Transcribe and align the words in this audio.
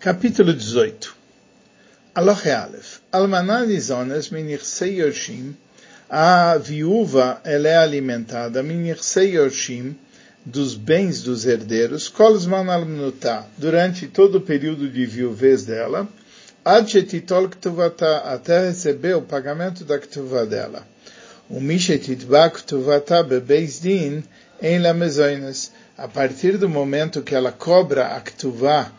Capítulo 0.00 0.54
18 0.54 1.14
Alohe 2.14 2.50
Aleph. 2.50 3.00
Almaná 3.12 3.66
Nizonas 3.66 4.30
Minichsei 4.30 4.98
Yorshim 4.98 5.54
A 6.08 6.56
viúva 6.56 7.38
ela 7.44 7.68
é 7.68 7.76
alimentada 7.76 8.62
Minichsei 8.62 9.36
Yorshim 9.36 9.94
dos 10.42 10.74
bens 10.74 11.22
dos 11.22 11.44
herdeiros. 11.44 12.08
Kolzman 12.08 12.70
Almnutá 12.70 13.44
durante 13.58 14.06
todo 14.06 14.36
o 14.36 14.40
período 14.40 14.88
de 14.88 15.04
viuvez 15.04 15.66
dela. 15.66 16.08
Adjetitol 16.64 17.50
Ktuvata 17.50 18.20
até 18.20 18.68
receber 18.68 19.16
o 19.16 19.22
pagamento 19.22 19.84
da 19.84 19.98
Ktuvá 19.98 20.46
dela. 20.46 20.82
O 21.50 21.60
Mishetitba 21.60 22.48
Ktuvata 22.48 23.22
Bebeis 23.22 23.78
Din 23.78 24.24
em 24.62 24.78
Lamezoinas 24.78 25.70
a 25.98 26.08
partir 26.08 26.56
do 26.56 26.70
momento 26.70 27.20
que 27.20 27.34
ela 27.34 27.52
cobra 27.52 28.16
a 28.16 28.20
Ktuvá 28.22 28.90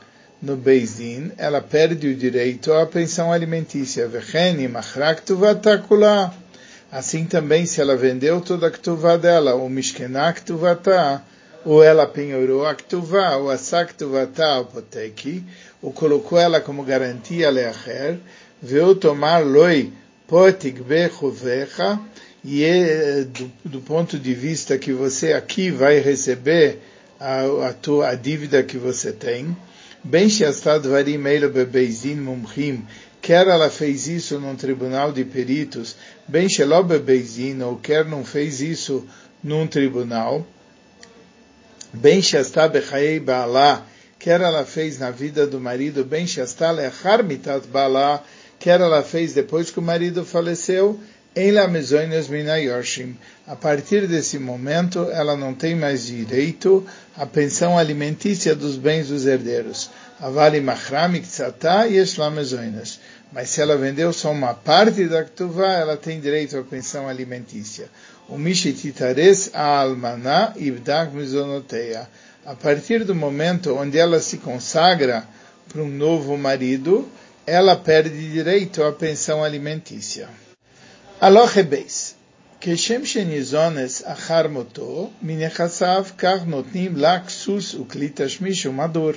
no 0.42 0.56
Bezdin, 0.56 1.32
ela 1.38 1.62
perde 1.62 2.08
o 2.08 2.16
direito 2.16 2.74
à 2.74 2.86
pensão 2.86 3.32
alimentícia. 3.32 4.10
Assim 6.92 7.26
também, 7.26 7.66
se 7.66 7.80
ela 7.80 7.96
vendeu 7.96 8.42
toda 8.42 8.68
a 8.68 8.72
ktuvá 8.72 9.16
dela, 9.18 9.54
ou 9.54 9.70
mishkená 9.70 10.34
ktuvata, 10.34 11.24
ou 11.64 11.84
ela 11.84 12.08
penhorou 12.08 12.66
a 12.66 12.74
ktuvá, 12.74 13.36
ou 13.36 13.50
asa 13.50 13.86
ktuvata 13.86 14.60
o 14.60 14.66
poteki, 14.66 15.44
ou 15.82 15.94
colocou 15.94 16.40
ela 16.40 16.60
como 16.60 16.84
garantia 16.84 17.50
leacher, 17.50 18.18
veio 18.62 18.96
tomar 18.96 19.40
loi 19.40 19.94
potig 20.28 20.82
bechuvecha, 20.82 22.00
e 22.44 22.64
é 22.64 23.24
do, 23.24 23.52
do, 23.64 23.82
ponto 23.82 24.18
de 24.18 24.34
vista 24.34 24.78
que 24.78 24.92
você 24.92 25.34
aqui 25.34 25.70
vai 25.70 26.00
receber 26.00 26.80
a, 27.20 27.68
a, 27.68 27.74
tua, 27.74 28.10
a 28.10 28.16
dívida 28.16 28.64
que 28.64 28.78
você 28.78 29.12
tem, 29.12 29.56
Ben 30.04 30.28
Shasta 30.30 30.80
Dvarim 30.80 31.28
Eila 31.28 31.48
Bebeizin 31.48 32.18
Mumchim, 32.18 32.88
quer 33.22 33.48
ela 33.48 33.70
fez 33.70 34.08
isso 34.08 34.40
num 34.40 34.56
tribunal 34.56 35.12
de 35.12 35.24
peritos, 35.24 35.96
Ben 36.28 36.50
Shelo 36.50 36.84
Bebeizin, 36.84 37.62
ou 37.62 37.78
quer 37.78 38.06
não 38.06 38.26
fez 38.26 38.62
isso 38.62 39.08
num 39.44 39.68
tribunal, 39.68 40.44
Ben 41.94 42.20
Shasta 42.20 42.68
Bechayei 42.68 43.20
Baalá, 43.20 43.86
quer 44.18 44.42
ela 44.42 44.66
fez 44.66 44.98
na 44.98 45.12
vida 45.12 45.46
do 45.46 45.60
marido, 45.60 46.04
Ben 46.04 46.26
Shasta 46.26 46.72
Lechar 46.72 47.24
Mitat 47.24 47.68
Baalá, 47.68 48.24
quer 48.58 48.82
ela 48.82 49.04
fez 49.04 49.34
depois 49.34 49.70
que 49.70 49.78
o 49.78 49.84
marido 49.84 50.26
faleceu, 50.26 51.00
a 53.48 53.56
partir 53.56 54.06
desse 54.06 54.38
momento, 54.38 55.10
ela 55.12 55.38
não 55.38 55.54
tem 55.54 55.74
mais 55.74 56.06
direito 56.08 56.86
à 57.16 57.26
pensão 57.26 57.78
alimentícia 57.78 58.54
dos 58.54 58.76
bens 58.76 59.08
dos 59.08 59.26
herdeiros. 59.26 59.90
Avali 60.20 60.60
Mahramik 60.60 61.26
Tzata 61.26 61.86
Yesh 61.86 62.18
Mas 63.32 63.50
se 63.50 63.62
ela 63.62 63.78
vendeu 63.78 64.12
só 64.12 64.30
uma 64.30 64.54
parte 64.54 65.08
da 65.08 65.24
Ktuvá, 65.24 65.72
ela 65.72 65.96
tem 65.96 66.20
direito 66.20 66.58
à 66.58 66.64
pensão 66.64 67.08
alimentícia. 67.08 67.90
O 68.28 68.38
Mishititares 68.38 69.52
Almaná 69.54 70.52
Ibdak 70.58 71.16
Mizonoteia. 71.16 72.10
A 72.46 72.56
partir 72.56 73.06
do 73.06 73.16
momento 73.16 73.74
onde 73.78 73.98
ela 73.98 74.20
se 74.20 74.38
consagra 74.38 75.24
para 75.72 75.82
um 75.82 75.88
novo 75.88 76.38
marido, 76.38 77.08
ela 77.48 77.78
perde 77.78 78.30
direito 78.32 78.84
à 78.84 78.92
pensão 78.92 79.42
alimentícia. 79.42 80.28
Aloche 81.21 81.63
Beis. 81.63 82.17
כשם 82.61 83.05
שניזונס 83.05 84.03
אחר 84.05 84.49
מותו, 84.49 85.11
מנכסיו 85.23 86.05
כך 86.19 86.39
נותנים 86.47 86.97
לה 86.97 87.19
כסוס 87.27 87.75
וכלי 87.75 88.09
תשמיש 88.15 88.67
ומדור. 88.67 89.13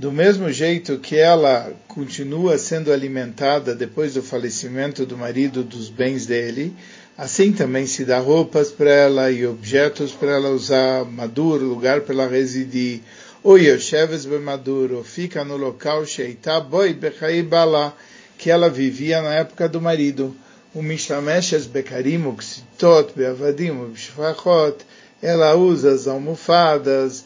Do 0.00 0.10
mesmo 0.10 0.50
jeito 0.50 0.98
que 0.98 1.16
ela 1.16 1.70
continua 1.86 2.56
sendo 2.58 2.90
alimentada 2.90 3.74
depois 3.74 4.14
do 4.14 4.22
falecimento 4.22 5.04
do 5.04 5.18
marido 5.18 5.62
dos 5.62 5.90
bens 5.90 6.24
dele, 6.26 6.74
assim 7.16 7.52
também 7.52 7.86
se 7.86 8.04
dá 8.04 8.18
roupas 8.18 8.70
para 8.70 8.90
ela 8.90 9.30
e 9.30 9.46
objetos 9.46 10.12
para 10.12 10.32
ela 10.32 10.50
usar, 10.50 11.04
maduro, 11.04 11.66
lugar 11.66 12.00
para 12.00 12.14
ela 12.14 12.26
residir, 12.26 13.02
ou 13.44 13.58
Yosheves 13.58 14.24
Bemaduro, 14.24 15.04
fica 15.04 15.44
no 15.44 15.56
local 15.56 16.06
Sheitá 16.06 16.58
Boi 16.58 16.94
Bechai 16.94 17.42
Bala, 17.42 17.94
que 18.38 18.50
ela 18.50 18.70
vivia 18.70 19.20
na 19.20 19.34
época 19.34 19.68
do 19.68 19.80
marido. 19.80 20.34
ומשתמשת 20.76 21.70
בכרים 21.72 22.26
וכסיתות, 22.26 23.16
בעבדים 23.16 23.80
ובשפחות, 23.80 24.82
ela 25.22 25.54
usa 25.54 25.92
as 25.92 26.08
almofadas, 26.08 27.24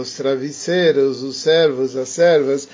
os 0.00 0.12
travesseiros, 0.14 1.24
os 1.24 1.38
servos, 1.38 1.96
as 1.96 2.08
servas, 2.08 2.68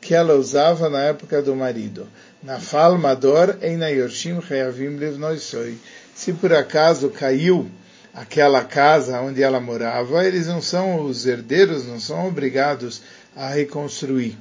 que 0.00 0.14
ela 0.14 0.34
usava 0.34 0.88
na 0.90 1.02
época 1.04 1.40
do 1.42 1.54
marido. 1.54 2.06
Nafal 2.42 2.96
Mador 2.96 3.56
Eina 3.60 3.90
Yorshim 3.90 4.40
Chayavim 4.40 4.96
Livnoisoi. 4.96 5.78
Se 6.14 6.32
por 6.32 6.52
acaso 6.52 7.10
caiu 7.10 7.70
aquela 8.14 8.64
casa 8.64 9.20
onde 9.20 9.42
ela 9.42 9.60
morava, 9.60 10.24
eles 10.26 10.46
não 10.46 10.60
são, 10.60 11.02
os 11.04 11.26
herdeiros 11.26 11.86
não 11.86 12.00
são 12.00 12.26
obrigados 12.26 13.02
a 13.36 13.48
reconstruir. 13.48 14.38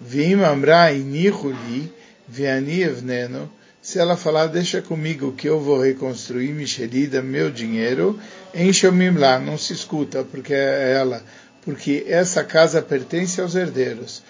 Vim 0.00 0.42
Amra 0.42 0.92
Inihuli, 0.92 1.92
Viani 2.27 2.81
Evneno, 2.81 3.51
se 3.81 3.99
ela 3.99 4.17
falar, 4.17 4.47
deixa 4.47 4.81
comigo 4.81 5.33
que 5.33 5.47
eu 5.47 5.59
vou 5.59 5.79
reconstruir 5.79 6.51
Michelida, 6.53 7.21
meu 7.21 7.51
dinheiro, 7.51 8.19
enche-me 8.53 9.11
lá, 9.11 9.39
não 9.39 9.59
se 9.59 9.73
escuta, 9.73 10.23
porque 10.23 10.55
é 10.55 10.93
ela, 10.93 11.21
porque 11.61 12.03
essa 12.07 12.43
casa 12.43 12.81
pertence 12.81 13.39
aos 13.39 13.53
herdeiros. 13.53 14.23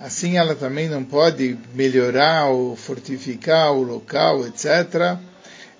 Assim 0.00 0.38
ela 0.38 0.54
também 0.56 0.88
não 0.88 1.04
pode 1.04 1.58
melhorar 1.74 2.46
ou 2.46 2.74
fortificar 2.74 3.72
o 3.72 3.82
local, 3.82 4.46
etc. 4.46 5.18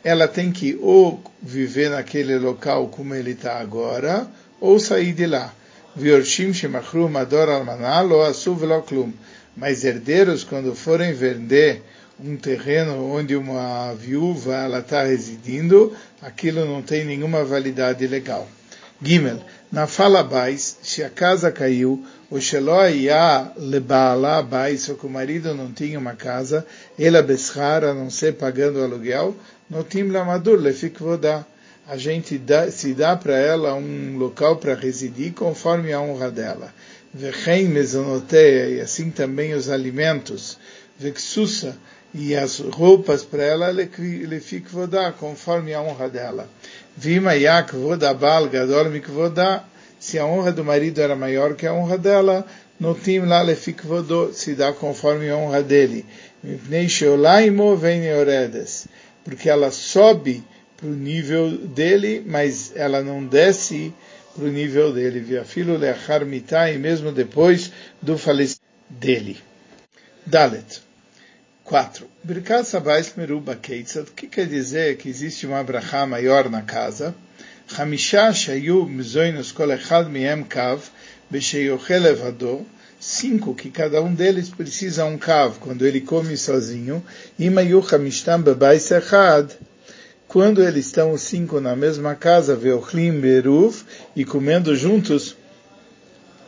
Ela 0.04 0.28
tem 0.28 0.53
que 0.53 0.78
ou 0.80 1.20
viver 1.42 1.91
naquele 1.91 2.38
local 2.38 2.88
como 2.88 3.14
ele 3.14 3.32
está 3.32 3.59
agora, 3.59 4.28
ou 4.60 4.78
sair 4.78 5.12
de 5.12 5.26
lá. 5.26 5.53
Viorshim 5.97 6.53
shemachru 6.53 7.09
mador 7.09 7.48
almanal 7.48 8.10
ou 8.10 8.22
asuv 8.22 8.62
klum. 8.87 9.12
Mas 9.56 9.84
herdeiros, 9.84 10.44
quando 10.44 10.75
forem 10.75 11.12
vender 11.12 11.82
um 12.22 12.37
terreno 12.37 13.12
onde 13.12 13.34
uma 13.34 13.93
viúva 13.94 14.54
ela 14.54 14.78
está 14.81 15.03
residindo, 15.03 15.93
aquilo 16.22 16.65
não 16.66 16.82
tem 16.82 17.04
nenhuma 17.04 17.44
validade 17.44 18.06
legal. 18.06 18.47
Gimel, 19.03 19.41
na 19.72 19.87
fala 19.87 20.22
bais, 20.22 20.78
se 20.82 21.03
a 21.03 21.09
casa 21.09 21.50
caiu, 21.50 22.04
o 22.31 22.38
sheloia 22.38 23.50
lebaala 23.56 24.42
bais, 24.42 24.88
ou 24.91 24.97
que 24.97 25.06
o 25.06 25.10
marido 25.10 25.54
não 25.54 25.72
tinha 25.72 25.98
uma 25.98 26.15
casa, 26.15 26.66
ela 26.98 27.22
beschar, 27.22 27.82
a 27.82 27.94
não 27.94 28.10
ser 28.10 28.34
pagando 28.34 28.82
aluguel, 28.82 29.34
notim 29.71 30.04
lamadur 30.04 30.60
lefikvodá 30.60 31.47
a 31.86 31.96
gente 31.96 32.38
dá, 32.38 32.70
se 32.70 32.94
dá 32.94 33.16
para 33.16 33.36
ela 33.36 33.74
um 33.74 34.16
local 34.16 34.56
para 34.56 34.74
residir 34.74 35.32
conforme 35.32 35.92
a 35.92 36.00
honra 36.00 36.30
dela. 36.30 36.72
Vechem 37.12 37.64
mesonoteia, 37.64 38.68
e 38.68 38.80
assim 38.80 39.10
também 39.10 39.54
os 39.54 39.68
alimentos, 39.68 40.58
vexusa, 40.98 41.76
e 42.14 42.36
as 42.36 42.58
roupas 42.58 43.24
para 43.24 43.42
ela, 43.42 43.70
lefikvodá, 43.70 45.12
conforme 45.12 45.72
a 45.74 45.80
honra 45.80 46.08
dela. 46.08 46.48
Vima 46.96 47.34
yak 47.34 47.74
vodabal 47.74 48.48
gadol 48.48 48.91
mikvodá, 48.91 49.64
se 49.98 50.18
a 50.18 50.26
honra 50.26 50.52
do 50.52 50.64
marido 50.64 51.00
era 51.00 51.14
maior 51.14 51.54
que 51.54 51.66
a 51.66 51.72
honra 51.72 51.98
dela, 51.98 52.47
notim 52.78 53.20
lá 53.20 53.42
lefikvodó, 53.42 54.32
se 54.32 54.54
dá 54.54 54.72
conforme 54.72 55.28
a 55.28 55.36
honra 55.36 55.62
dele. 55.62 56.04
Mipnei 56.42 56.88
sheolaimo 56.88 57.76
vem 57.76 58.02
porque 59.24 59.48
ela 59.48 59.70
sobe 59.70 60.42
para 60.80 60.88
o 60.88 60.94
nível 60.94 61.59
dele, 61.59 62.24
mas 62.27 62.72
ela 62.74 63.03
não 63.03 63.24
desce 63.24 63.92
para 64.34 64.44
o 64.44 64.48
nível 64.48 64.92
dele. 64.92 65.21
Via 65.21 65.44
filo 65.44 65.77
leachar 65.77 66.24
mitai, 66.24 66.78
mesmo 66.78 67.12
depois 67.12 67.71
do 68.00 68.16
falecimento 68.16 68.65
dele. 68.88 69.38
Dalet. 70.27 70.82
4. 71.65 72.06
Birkat 72.24 72.65
Sabais 72.65 73.12
Meruba 73.16 73.54
Keitzad. 73.54 74.09
O 74.09 74.12
que 74.12 74.27
quer 74.27 74.47
dizer 74.47 74.97
que 74.97 75.09
existe 75.09 75.47
uma 75.47 75.62
brachá 75.62 76.04
maior 76.06 76.50
na 76.50 76.62
casa? 76.62 77.15
Hamisha 77.78 78.32
Shayu 78.32 78.86
Mizoinus 78.86 79.53
Kol 79.53 79.68
Miem 80.10 80.42
Kav 80.42 80.82
Besheyochel 81.30 82.03
Levado. 82.03 82.66
Cinco, 82.98 83.54
que 83.54 83.71
cada 83.71 84.03
um 84.03 84.12
deles 84.12 84.50
precisa 84.50 85.06
um 85.06 85.16
kav 85.16 85.59
quando 85.59 85.86
ele 85.86 86.03
come 86.03 86.36
sozinho. 86.36 87.03
Imayu 87.38 87.80
Hamishtam 87.80 88.42
Bebais 88.42 88.91
quando 90.30 90.62
eles 90.62 90.86
estão 90.86 91.10
os 91.10 91.22
cinco 91.22 91.60
na 91.60 91.74
mesma 91.74 92.15
casa, 92.15 92.54
Veochlim 92.54 93.18
Beruv, 93.18 93.82
e 94.15 94.24
comendo 94.24 94.77
juntos, 94.77 95.36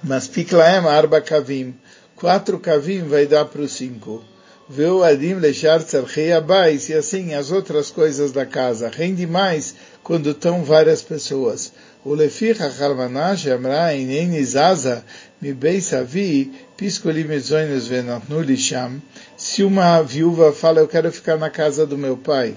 mas 0.00 0.28
Piklaem 0.28 0.86
Arba 0.86 1.20
Kavim, 1.20 1.74
quatro 2.14 2.60
Kavim 2.60 3.02
vai 3.02 3.26
dar 3.26 3.44
para 3.44 3.60
os 3.60 3.72
cinco. 3.72 4.22
Veu 4.68 5.02
adim 5.02 5.34
lechar 5.34 5.82
tzarchei 5.82 6.32
abais, 6.32 6.90
e 6.90 6.94
assim 6.94 7.34
as 7.34 7.50
outras 7.50 7.90
coisas 7.90 8.30
da 8.30 8.46
casa. 8.46 8.88
Rende 8.88 9.26
mais 9.26 9.74
quando 10.04 10.30
estão 10.30 10.62
várias 10.62 11.02
pessoas. 11.02 11.72
O 12.04 12.14
lefich 12.14 12.62
achalmanash 12.62 13.48
amra 13.48 13.94
ineni 13.94 14.44
zaza 14.44 15.04
mi 15.40 15.52
beis 15.52 15.92
avi 15.92 16.52
piscoli 16.76 17.24
venatnu 17.24 18.40
lisham. 18.42 19.02
Se 19.36 19.64
uma 19.64 20.00
viúva 20.02 20.52
fala, 20.52 20.78
eu 20.78 20.86
quero 20.86 21.10
ficar 21.10 21.36
na 21.36 21.50
casa 21.50 21.84
do 21.84 21.98
meu 21.98 22.16
pai, 22.16 22.54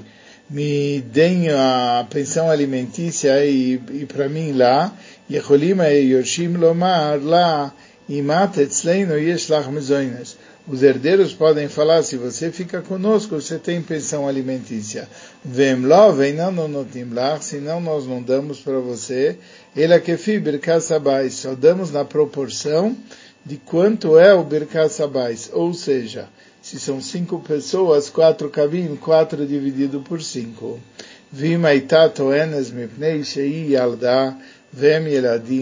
me 0.48 1.00
deem 1.00 1.48
a 1.50 2.06
pensão 2.10 2.50
alimentícia 2.50 3.44
e, 3.44 3.80
e 3.92 4.06
para 4.06 4.28
mim 4.28 4.52
lá, 4.52 4.90
יכולים 5.30 5.80
היורשים 5.80 6.56
לומר 6.56 7.18
לה, 7.22 7.68
אם 8.10 8.30
את 8.30 8.58
אצלנו 8.58 9.14
יש 9.14 9.50
לך 9.50 9.68
מזוינס. 9.68 10.36
Os 10.68 10.82
herdeiros 10.82 11.32
podem 11.34 11.68
falar, 11.68 12.02
se 12.02 12.16
você 12.16 12.52
fica 12.52 12.80
conosco, 12.80 13.40
você 13.40 13.58
tem 13.58 13.82
pensão 13.82 14.28
alimentícia. 14.28 15.08
Vem 15.44 15.84
lá, 15.84 16.12
vem 16.12 16.34
não, 16.34 16.52
não 16.52 16.68
notim 16.68 17.08
lá, 17.12 17.40
senão 17.40 17.80
nós 17.80 18.06
não 18.06 18.22
damos 18.22 18.60
para 18.60 18.78
você. 18.78 19.36
Ele 19.74 19.98
que 19.98 20.16
fi 20.16 20.38
birkassabais, 20.38 21.34
só 21.34 21.54
damos 21.54 21.90
na 21.90 22.04
proporção 22.04 22.94
de 23.44 23.56
quanto 23.56 24.16
é 24.16 24.32
o 24.32 24.44
birkassabais. 24.44 25.50
Ou 25.52 25.72
seja, 25.74 26.28
se 26.65 26.79
são 26.79 26.99
cinco 26.99 27.39
pessoas, 27.41 28.09
quatro 28.09 28.49
cabim, 28.49 28.95
quatro 28.95 29.45
dividido 29.45 29.99
por 29.99 30.19
cinco. 30.19 30.79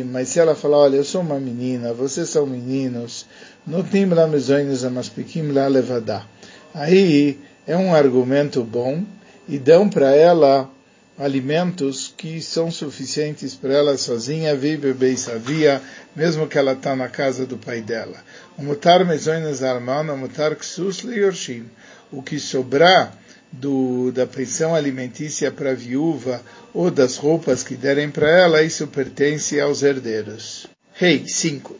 Mas 0.09 0.29
se 0.29 0.39
ela 0.39 0.55
falar, 0.55 0.77
olha, 0.77 0.95
eu 0.95 1.03
sou 1.03 1.19
uma 1.19 1.37
menina, 1.37 1.91
vocês 1.91 2.29
são 2.29 2.45
meninos, 2.45 3.25
Notim 3.67 4.05
la 4.05 4.27
mezoines 4.27 4.85
amaspikim 4.85 5.51
la 5.51 5.67
levadá. 5.67 6.25
Aí 6.73 7.37
é 7.67 7.75
um 7.75 7.93
argumento 7.93 8.63
bom 8.63 9.03
e 9.45 9.59
dão 9.59 9.89
para 9.89 10.15
ela 10.15 10.69
alimentos 11.17 12.13
que 12.17 12.41
são 12.41 12.71
suficientes 12.71 13.53
para 13.53 13.73
ela 13.73 13.97
sozinha 13.97 14.55
viver 14.55 14.93
bem 14.93 15.15
sabia, 15.15 15.81
mesmo 16.15 16.47
que 16.47 16.57
ela 16.57 16.73
está 16.73 16.95
na 16.95 17.07
casa 17.07 17.45
do 17.45 17.57
pai 17.57 17.81
dela. 17.81 18.17
O 18.57 18.63
mutar 18.63 19.05
mezoines 19.05 19.61
almana, 19.61 20.13
o 20.13 20.17
mutar 20.17 20.55
ksus 20.55 21.03
leyorshim. 21.03 21.65
O 22.11 22.21
que 22.21 22.39
sobrar 22.39 23.17
do, 23.51 24.11
da 24.11 24.25
pensão 24.25 24.73
alimentícia 24.73 25.51
para 25.51 25.71
a 25.71 25.75
viúva 25.75 26.41
ou 26.73 26.89
das 26.89 27.17
roupas 27.17 27.63
que 27.63 27.75
derem 27.75 28.09
para 28.09 28.29
ela, 28.29 28.63
isso 28.63 28.87
pertence 28.87 29.59
aos 29.59 29.83
herdeiros. 29.83 30.67
Rei 30.93 31.17
hey, 31.17 31.27
5. 31.27 31.79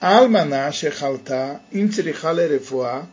Almaná 0.00 0.70
shechalta 0.72 1.60
imtzrichalerefuá, 1.72 3.06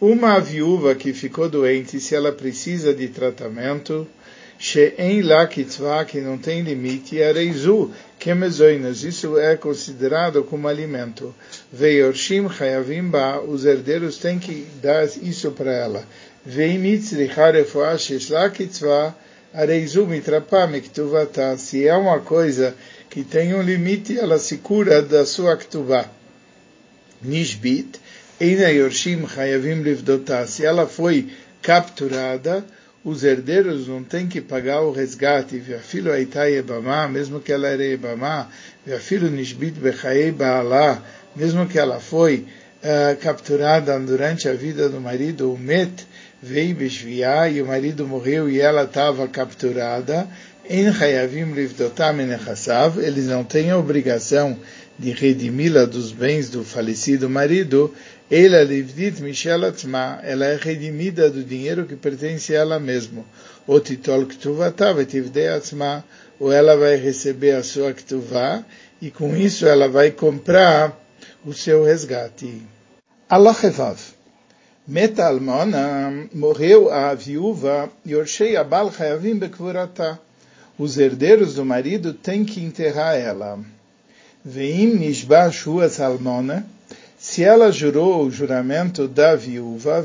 uma 0.00 0.40
viúva 0.40 0.96
que 0.96 1.12
ficou 1.12 1.48
doente, 1.48 2.00
se 2.00 2.16
ela 2.16 2.32
precisa 2.32 2.92
de 2.92 3.06
tratamento, 3.06 4.08
she'en 4.62 5.26
la 5.26 5.48
kitzvah, 5.48 6.04
que 6.04 6.20
não 6.20 6.38
tem 6.38 6.62
limite, 6.62 7.20
areizu, 7.20 7.90
kemezoinas, 8.16 9.02
isso 9.02 9.36
é 9.36 9.56
considerado 9.56 10.44
como 10.44 10.68
alimento. 10.68 11.34
Veiorshim 11.72 12.48
chayavim 12.48 13.10
ba, 13.10 13.40
os 13.40 13.64
herdeiros 13.64 14.18
têm 14.18 14.38
que 14.38 14.64
dar 14.80 15.04
isso 15.20 15.50
para 15.50 15.72
ela. 15.72 16.04
Veimitzricharefuá 16.46 17.98
sheshla 17.98 18.50
kitzvah, 18.50 19.16
areizu 19.52 20.06
mitrapá 20.06 20.68
miktuvata, 20.68 21.58
se 21.58 21.88
é 21.88 21.96
uma 21.96 22.20
coisa 22.20 22.72
que 23.10 23.24
tem 23.24 23.54
um 23.54 23.62
limite, 23.62 24.16
ela 24.16 24.38
se 24.38 24.58
cura 24.58 25.02
da 25.02 25.26
sua 25.26 25.56
ktuvah. 25.56 26.08
Nishbit, 27.20 28.00
Eina 28.40 28.70
Yorshim 28.70 29.24
Hayavim 29.24 29.82
Livdotá. 29.82 30.46
Se 30.46 30.64
ela 30.64 30.86
foi 30.86 31.28
capturada, 31.60 32.64
os 33.04 33.24
herdeiros 33.24 33.88
não 33.88 34.02
têm 34.04 34.28
que 34.28 34.40
pagar 34.40 34.82
o 34.82 34.92
resgate. 34.92 35.58
Viafilo 35.58 36.12
Aitai 36.12 36.54
Ebamá, 36.54 37.08
mesmo 37.08 37.40
que 37.40 37.52
ela 37.52 37.68
era 37.68 37.84
Ebamá, 37.84 38.48
Viafilo 38.86 39.28
Nishbit 39.28 39.78
Bechaei 39.78 40.30
Baalá, 40.30 41.02
mesmo 41.34 41.66
que 41.66 41.78
ela 41.78 41.98
foi 41.98 42.46
uh, 42.82 43.16
capturada 43.20 43.98
durante 43.98 44.48
a 44.48 44.54
vida 44.54 44.88
do 44.88 45.00
marido, 45.00 45.52
o 45.52 45.58
Met, 45.58 46.06
veio 46.40 46.76
Beshviá, 46.76 47.48
e 47.48 47.60
o 47.60 47.66
marido 47.66 48.06
morreu 48.06 48.48
e 48.48 48.60
ela 48.60 48.84
estava 48.84 49.26
capturada, 49.26 50.28
em 50.68 50.88
Hayavim 50.88 51.54
eles 51.56 53.26
não 53.26 53.44
têm 53.44 53.70
a 53.70 53.78
obrigação 53.78 54.56
de 54.98 55.10
redimi-la 55.10 55.84
dos 55.84 56.12
bens 56.12 56.48
do 56.48 56.62
falecido 56.64 57.28
marido, 57.28 57.92
ela 58.34 58.64
livdit 58.64 59.20
michelatzma, 59.20 60.18
ela 60.22 60.46
é 60.46 60.56
redimida 60.56 61.28
do 61.28 61.44
dinheiro 61.44 61.84
que 61.84 61.94
pertence 61.94 62.56
a 62.56 62.60
ela 62.60 62.80
mesma. 62.80 63.26
O 63.66 63.78
titol 63.78 64.24
ktuvata 64.24 64.94
vetivdeatzma, 64.94 66.02
ou 66.40 66.50
ela 66.50 66.74
vai 66.74 66.96
receber 66.96 67.52
a 67.52 67.62
sua 67.62 67.92
ktuvá, 67.92 68.64
e 69.02 69.10
com 69.10 69.36
isso 69.36 69.66
ela 69.66 69.86
vai 69.86 70.10
comprar 70.12 70.98
o 71.44 71.52
seu 71.52 71.84
resgate. 71.84 72.62
Allah 73.28 73.54
almona, 75.18 76.26
morreu 76.32 76.90
a 76.90 77.12
viúva, 77.12 77.90
Yorshei 78.06 78.56
abal 78.56 78.90
chayavim 78.90 79.38
bekvurata. 79.38 80.18
Os 80.78 80.96
herdeiros 80.96 81.56
do 81.56 81.66
marido 81.66 82.14
têm 82.14 82.46
que 82.46 82.64
enterrar 82.64 83.14
ela. 83.14 83.60
Veim 84.42 84.94
nishba 84.94 85.52
shua 85.52 85.90
salmona, 85.90 86.66
se 87.22 87.44
ela 87.44 87.70
jurou 87.70 88.24
o 88.24 88.30
juramento 88.32 89.06
da 89.06 89.36
viúva, 89.36 90.04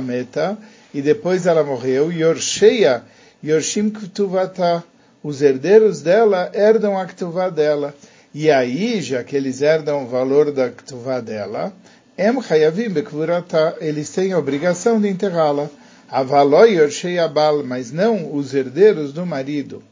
meta, 0.00 0.56
e 0.94 1.02
depois 1.02 1.46
ela 1.46 1.62
morreu, 1.62 2.10
yorsheia, 2.10 3.02
yorshim 3.44 3.90
ktuvata, 3.90 4.82
os 5.22 5.42
herdeiros 5.42 6.00
dela 6.00 6.50
herdam 6.54 6.96
a 6.98 7.04
ktuvá 7.04 7.50
dela. 7.50 7.94
E 8.32 8.50
aí, 8.50 9.02
já 9.02 9.22
que 9.22 9.36
eles 9.36 9.60
herdam 9.60 10.04
o 10.04 10.06
valor 10.06 10.50
da 10.50 10.70
ktuvá 10.70 11.20
dela, 11.20 11.70
em 12.16 12.40
chayavim 12.40 12.88
bekvurata, 12.88 13.76
eles 13.78 14.08
têm 14.08 14.32
a 14.32 14.38
obrigação 14.38 14.98
de 14.98 15.06
enterrá-la. 15.06 15.68
Avaloi 16.08 16.76
yorshei 16.76 17.18
abal, 17.18 17.62
mas 17.62 17.92
não 17.92 18.34
os 18.34 18.54
herdeiros 18.54 19.12
do 19.12 19.26
marido. 19.26 19.82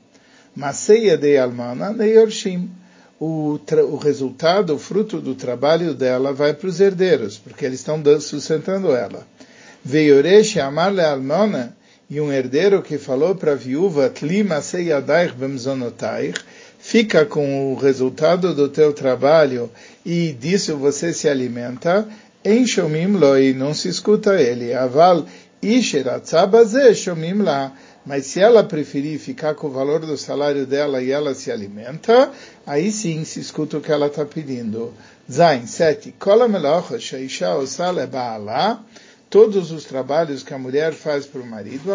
Maseia 0.54 1.18
de 1.18 1.36
almana 1.36 1.92
de 1.92 2.06
yorshim 2.14 2.70
o, 3.18 3.58
o 3.90 3.96
resultado, 3.96 4.74
o 4.74 4.78
fruto 4.78 5.20
do 5.20 5.34
trabalho 5.34 5.94
dela 5.94 6.32
vai 6.32 6.52
para 6.52 6.68
os 6.68 6.80
herdeiros, 6.80 7.38
porque 7.38 7.64
eles 7.64 7.80
estão 7.80 8.02
sustentando 8.20 8.94
ela. 8.94 9.26
Veioresh 9.84 10.58
amar 10.58 10.98
almona, 10.98 11.76
e 12.08 12.20
um 12.20 12.32
herdeiro 12.32 12.82
que 12.82 12.98
falou 12.98 13.34
para 13.34 13.52
a 13.52 13.56
viúva, 13.56 14.08
Tlima 14.08 14.60
seyadaich 14.60 15.34
bemzonotaich, 15.34 16.38
fica 16.78 17.24
com 17.24 17.72
o 17.72 17.76
resultado 17.76 18.54
do 18.54 18.68
teu 18.68 18.92
trabalho 18.92 19.68
e 20.04 20.32
disso 20.32 20.76
você 20.76 21.12
se 21.12 21.28
alimenta, 21.28 22.06
enxomim 22.44 23.08
loi, 23.08 23.52
não 23.52 23.74
se 23.74 23.88
escuta 23.88 24.40
ele. 24.40 24.72
Aval 24.72 25.26
isheratzabazeh 25.60 26.94
shomim 26.94 27.42
la 27.42 27.72
mas 28.06 28.26
se 28.26 28.40
ela 28.40 28.62
preferir 28.62 29.18
ficar 29.18 29.56
com 29.56 29.66
o 29.66 29.70
valor 29.70 30.06
do 30.06 30.16
salário 30.16 30.64
dela 30.64 31.02
e 31.02 31.10
ela 31.10 31.34
se 31.34 31.50
alimenta, 31.50 32.30
aí 32.64 32.92
sim 32.92 33.24
se 33.24 33.40
escuta 33.40 33.78
o 33.78 33.80
que 33.80 33.90
ela 33.90 34.06
está 34.06 34.24
pedindo. 34.24 34.94
Zain 35.30 35.66
7. 35.66 36.14
Todos 39.28 39.72
os 39.72 39.84
trabalhos 39.84 40.44
que 40.44 40.54
a 40.54 40.58
mulher 40.58 40.92
faz 40.92 41.26
para 41.26 41.40
o 41.40 41.46
marido, 41.46 41.90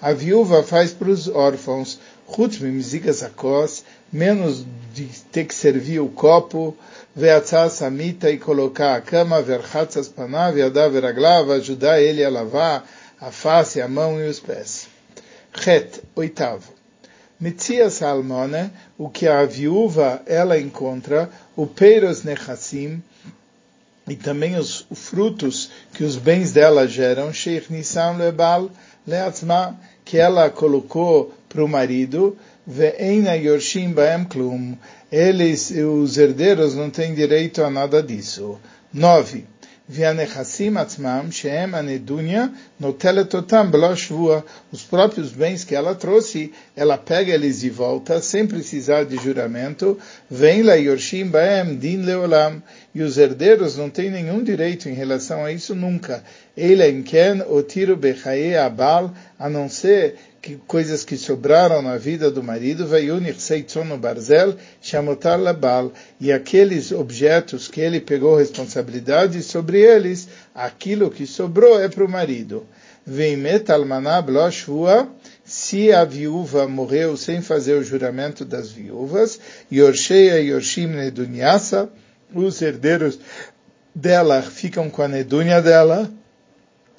a 0.00 0.12
viúva 0.14 0.62
faz 0.62 0.92
para 0.92 1.10
os 1.10 1.28
órfãos, 1.28 2.00
menos 4.10 4.64
de 4.94 5.04
ter 5.30 5.44
que 5.44 5.54
servir 5.54 6.00
o 6.00 6.08
copo, 6.08 6.74
veatzah 7.14 7.68
samita 7.68 8.30
e 8.30 8.38
colocar 8.38 8.96
a 8.96 9.00
cama, 9.02 9.42
verchatzas 9.42 10.08
panav, 10.08 10.58
yadav 10.58 10.94
ajudar 11.52 12.00
ele 12.00 12.24
a 12.24 12.30
lavar, 12.30 12.84
a 13.20 13.30
face, 13.30 13.80
a 13.80 13.88
mão 13.88 14.20
e 14.20 14.28
os 14.28 14.40
pés. 14.40 14.88
Het, 15.52 16.02
oitavo. 16.14 16.72
Mitzias 17.40 18.02
almona, 18.02 18.72
o 18.96 19.08
que 19.08 19.26
a 19.26 19.44
viúva 19.44 20.22
ela 20.26 20.58
encontra, 20.58 21.30
o 21.56 21.66
peiros 21.66 22.22
nechassim, 22.22 23.02
e 24.08 24.16
também 24.16 24.56
os 24.56 24.86
frutos 24.94 25.70
que 25.92 26.04
os 26.04 26.16
bens 26.16 26.52
dela 26.52 26.86
geram, 26.86 27.32
Sheikh 27.32 27.72
Nisam 27.72 28.16
Lebal 28.16 28.70
leatzma 29.06 29.78
que 30.04 30.18
ela 30.18 30.50
colocou 30.50 31.32
para 31.48 31.64
o 31.64 31.68
marido, 31.68 32.36
Ve'ena 32.66 33.34
Yorshim 33.34 33.92
Baem 33.92 34.24
Klum, 34.24 34.76
eles, 35.12 35.70
os 35.70 36.16
herdeiros, 36.16 36.74
não 36.74 36.90
têm 36.90 37.14
direito 37.14 37.62
a 37.62 37.70
nada 37.70 38.02
disso. 38.02 38.58
Nove. 38.92 39.46
Os 44.72 44.82
próprios 44.82 45.30
bens 45.30 45.62
que 45.62 45.74
ela 45.74 45.94
trouxe, 45.94 46.54
ela 46.74 46.96
pega 46.96 47.34
eles 47.34 47.60
de 47.60 47.68
volta, 47.68 48.18
sem 48.22 48.46
precisar 48.46 49.04
de 49.04 49.16
juramento. 49.16 49.98
Vem 50.30 50.62
lá 50.62 50.74
Yorshim 50.74 51.26
Baem 51.26 51.76
Din 51.76 51.98
Leolam. 51.98 52.62
e 52.94 53.02
os 53.02 53.18
herdeiros 53.18 53.76
não 53.76 53.90
têm 53.90 54.10
nenhum 54.10 54.42
direito 54.42 54.88
em 54.88 54.94
relação 54.94 55.44
a 55.44 55.52
isso 55.52 55.74
nunca. 55.74 56.24
Ele 56.56 56.88
enken 56.88 57.42
tiro 57.68 57.94
bechaye 57.94 58.56
abal, 58.56 59.12
a 59.38 59.48
não 59.48 59.68
ser 59.68 60.16
que 60.40 60.56
coisas 60.66 61.04
que 61.04 61.16
sobraram 61.16 61.80
na 61.80 61.96
vida 61.96 62.30
do 62.30 62.42
marido, 62.42 62.86
veiunich 62.86 63.40
seitzono 63.40 63.96
barzel, 63.96 64.54
chamotar 64.80 65.40
labal, 65.40 65.92
e 66.20 66.30
aqueles 66.30 66.92
objetos 66.92 67.66
que 67.66 67.80
ele 67.80 68.00
pegou 68.00 68.36
responsabilidade 68.36 69.42
sobre 69.42 69.80
eles, 69.80 70.28
aquilo 70.54 71.10
que 71.10 71.26
sobrou 71.26 71.80
é 71.80 71.88
para 71.88 72.04
o 72.04 72.08
marido. 72.08 72.66
Veimet 73.06 73.70
almaná 73.70 74.20
bloshua, 74.20 75.08
se 75.44 75.92
a 75.92 76.04
viúva 76.04 76.66
morreu 76.68 77.16
sem 77.16 77.42
fazer 77.42 77.74
o 77.74 77.84
juramento 77.84 78.44
das 78.44 78.70
viúvas, 78.70 79.38
Yorsheia 79.70 80.40
Yorshim 80.40 80.86
Nedunyasa, 80.86 81.90
os 82.34 82.60
herdeiros 82.62 83.18
dela 83.94 84.42
ficam 84.42 84.90
com 84.90 85.02
a 85.02 85.08
Nedunya 85.08 85.60
dela, 85.60 86.10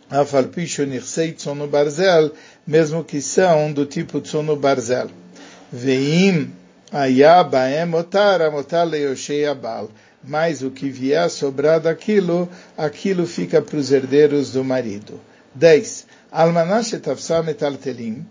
Afalpisho 0.09 0.85
Nirsei 0.85 1.31
Tsono 1.31 1.67
Barzel, 1.67 2.31
mesmo 2.65 3.03
que 3.03 3.21
são 3.21 3.71
do 3.73 3.85
tipo 3.85 4.21
Tsono 4.21 4.55
Barzel. 4.55 5.09
Veim 5.71 6.53
Ayabaem 6.91 7.93
Otar 7.93 8.41
Amotar 8.41 8.85
Leoshei 8.85 9.45
Abal. 9.45 9.89
Mas 10.23 10.63
o 10.63 10.71
que 10.71 10.89
vier 10.89 11.29
sobrar 11.29 11.79
daquilo, 11.79 12.49
aquilo 12.75 13.27
fica 13.27 13.61
para 13.61 13.77
os 13.77 13.91
herdeiros 13.91 14.51
do 14.51 14.63
marido. 14.63 15.19
10. 15.53 16.07
Almanash 16.31 16.99
Tafsa 16.99 17.43
Metaltelim 17.43 18.25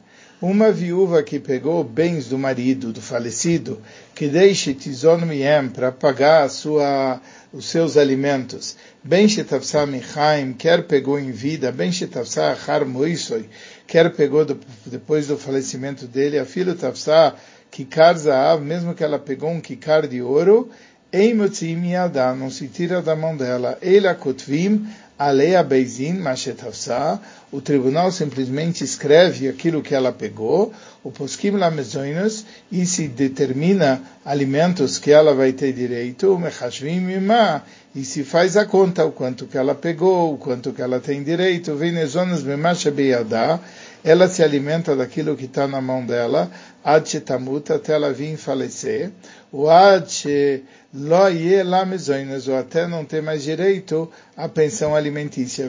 uma 0.45 0.71
viúva 0.71 1.23
que 1.23 1.41
pegou 1.41 1.83
bens 1.83 2.29
do 2.29 2.37
marido, 2.37 2.93
do 2.93 3.01
falecido, 3.01 3.81
que 4.15 4.29
deixe 4.29 4.75
tizon 4.75 5.19
miem 5.25 5.71
para 5.71 5.91
pagar 5.91 6.51
sua, 6.51 7.19
os 7.51 7.65
seus 7.65 7.97
alimentos, 7.97 8.77
ben 9.03 9.27
shetavsa 9.27 9.87
michaim, 9.87 10.53
quer 10.53 10.87
pegou 10.87 11.19
em 11.19 11.31
vida, 11.31 11.73
ben 11.73 11.91
shetavsa 11.91 12.53
achar 12.53 12.85
moisoi, 12.85 13.49
quer 13.87 14.13
pegou 14.15 14.45
do, 14.45 14.61
depois 14.85 15.29
do 15.29 15.39
falecimento 15.39 16.07
dele, 16.07 16.39
a 16.39 16.45
filha 16.45 16.75
tavsa 16.75 17.35
kikar 17.71 18.15
zaav, 18.19 18.63
mesmo 18.63 18.95
que 18.95 19.03
ela 19.03 19.19
pegou 19.19 19.51
um 19.51 19.63
kikar 19.63 20.07
de 20.07 20.21
ouro, 20.21 20.71
não 22.37 22.51
se 22.51 22.67
tira 22.67 23.01
da 23.01 23.15
mão 23.15 23.37
dela. 23.37 23.79
Ela 23.81 24.15
kotvim 24.15 24.85
Alea 25.17 25.63
Beizin 25.63 26.15
Mashetavsa, 26.15 27.21
o 27.53 27.61
tribunal 27.61 28.11
simplesmente 28.11 28.83
escreve 28.83 29.49
aquilo 29.49 29.81
que 29.81 29.95
ela 29.95 30.11
pegou, 30.11 30.73
o 31.05 31.13
Poskim 31.13 31.53
Lamezoinos, 31.53 32.45
e 32.71 32.85
se 32.85 33.07
determina 33.07 34.03
alimentos 34.25 34.99
que 34.99 35.13
ela 35.13 35.33
vai 35.33 35.53
ter 35.53 35.73
direito, 35.73 36.35
o 36.35 36.39
Mechashvim 36.39 37.07
e 37.95 38.05
se 38.05 38.25
faz 38.25 38.57
a 38.57 38.65
conta 38.65 39.05
o 39.05 39.13
quanto 39.13 39.47
que 39.47 39.57
ela 39.57 39.75
pegou, 39.75 40.35
o 40.35 40.39
quanto 40.39 40.73
que 40.73 40.83
ela 40.83 40.99
tem 40.99 41.23
direito, 41.23 41.77
Venezonas 41.77 42.43
Mimasha 42.43 42.91
Beyadá, 42.91 43.61
ela 44.03 44.27
se 44.27 44.43
alimenta 44.43 44.97
daquilo 44.97 45.37
que 45.37 45.45
está 45.45 45.69
na 45.69 45.81
mão 45.81 46.05
dela, 46.05 46.51
ad 46.83 47.21
tamuta, 47.21 47.77
até 47.77 47.93
ela 47.95 48.13
vir 48.13 48.37
falecer, 48.37 49.13
o 49.53 49.71
ad 49.71 50.63
lo 50.95 51.27
ou 52.49 52.57
até 52.57 52.87
não 52.87 53.05
ter 53.05 53.21
mais 53.21 53.43
direito 53.43 54.09
à 54.37 54.49
pensão 54.49 54.95
alimentícia, 54.95 55.69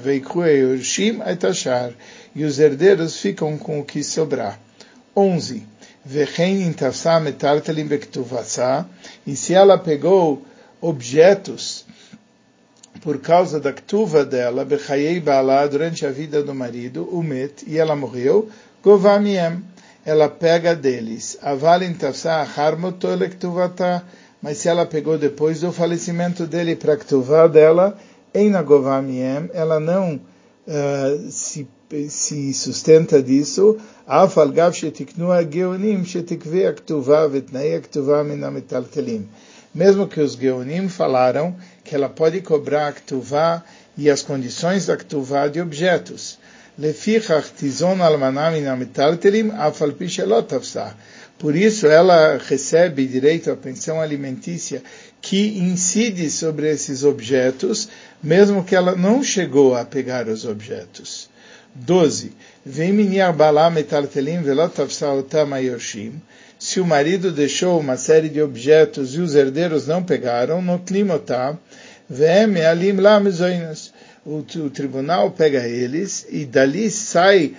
e 2.35 2.43
os 2.43 2.59
herdeiros 2.59 3.17
ficam 3.19 3.57
com 3.57 3.79
o 3.79 3.83
que 3.83 4.03
sobrar. 4.03 4.59
11. 5.15 5.63
E 9.25 9.35
se 9.35 9.53
ela 9.55 9.77
pegou 9.79 10.45
objetos 10.79 11.85
por 13.01 13.19
causa 13.19 13.59
da 13.59 13.73
ktuva 13.73 14.23
dela, 14.23 14.63
Bechayei 14.63 15.19
Bala, 15.19 15.67
durante 15.67 16.05
a 16.05 16.11
vida 16.11 16.43
do 16.43 16.53
marido, 16.53 17.09
Umet, 17.11 17.63
e 17.65 17.79
ela 17.79 17.95
morreu, 17.95 18.49
Govamiem, 18.83 19.63
ela 20.05 20.29
pega 20.29 20.75
deles. 20.75 21.37
Avalin 21.41 21.93
Tafsa 21.93 22.47
Harmotole 22.55 23.29
Ktuvata, 23.29 24.03
mas 24.45 24.59
se 24.59 24.69
ela 24.69 24.85
pegou 24.85 25.17
depois 25.17 25.61
do 25.61 25.71
falecimento 25.71 26.45
dele 26.45 26.75
para 26.75 26.95
ktuvá 26.95 27.47
dela, 27.47 27.97
em 28.31 28.47
Nagovamiem, 28.47 29.49
ela 29.51 29.79
não 29.79 30.21
uh, 30.67 31.31
se, 31.31 31.67
sustenta 32.53 33.23
disso, 33.23 33.75
Afalgav 34.05 34.71
Shetiknua 34.71 35.43
Geonim 35.51 36.05
Shetikve 36.05 36.71
Ktuvá 36.73 37.25
Vetnei 37.25 37.79
Ktuvá 37.79 38.23
Minamitaltelim 38.23 39.27
mesmo 39.73 40.07
que 40.07 40.21
os 40.21 40.33
Geonim 40.33 40.89
falaram 40.89 41.55
que 41.83 41.95
ela 41.95 42.07
pode 42.07 42.39
cobrar 42.41 42.89
a 42.89 42.93
Ktuvá 42.93 43.63
e 43.97 44.11
as 44.11 44.21
condições 44.21 44.85
da 44.85 44.95
Ktuvá 44.95 45.47
de 45.47 45.59
objetos. 45.59 46.37
Por 51.37 51.55
isso 51.55 51.87
ela 51.87 52.37
recebe 52.37 53.05
direito 53.05 53.51
à 53.51 53.55
pensão 53.55 53.99
alimentícia 53.99 54.81
que 55.21 55.57
incide 55.59 56.29
sobre 56.31 56.69
esses 56.69 57.03
objetos, 57.03 57.89
mesmo 58.23 58.63
que 58.63 58.75
ela 58.75 58.95
não 58.95 59.23
chegou 59.23 59.75
a 59.75 59.83
pegar 59.83 60.27
os 60.27 60.45
objetos. 60.45 61.29
12. 61.75 62.31
Vem 62.65 62.93
minir 62.93 63.33
bala 63.33 63.69
metaltelim 63.69 64.41
velot 64.41 64.73
tafsa 64.73 65.09
otam 65.09 65.47
se 66.57 66.79
o 66.79 66.85
marido 66.85 67.31
deixou 67.31 67.79
uma 67.79 67.97
série 67.97 68.29
de 68.29 68.41
objetos 68.41 69.13
e 69.13 69.19
os 69.19 69.35
herdeiros 69.35 69.87
não 69.87 70.01
pegaram, 70.01 70.61
no 70.61 70.79
klimotá, 70.79 71.57
vem 72.09 72.65
alim 72.65 72.93
lá 72.93 73.21
o 74.25 74.69
tribunal 74.71 75.31
pega 75.31 75.67
eles 75.67 76.25
e 76.29 76.45
dali 76.45 76.89
sai 76.89 77.53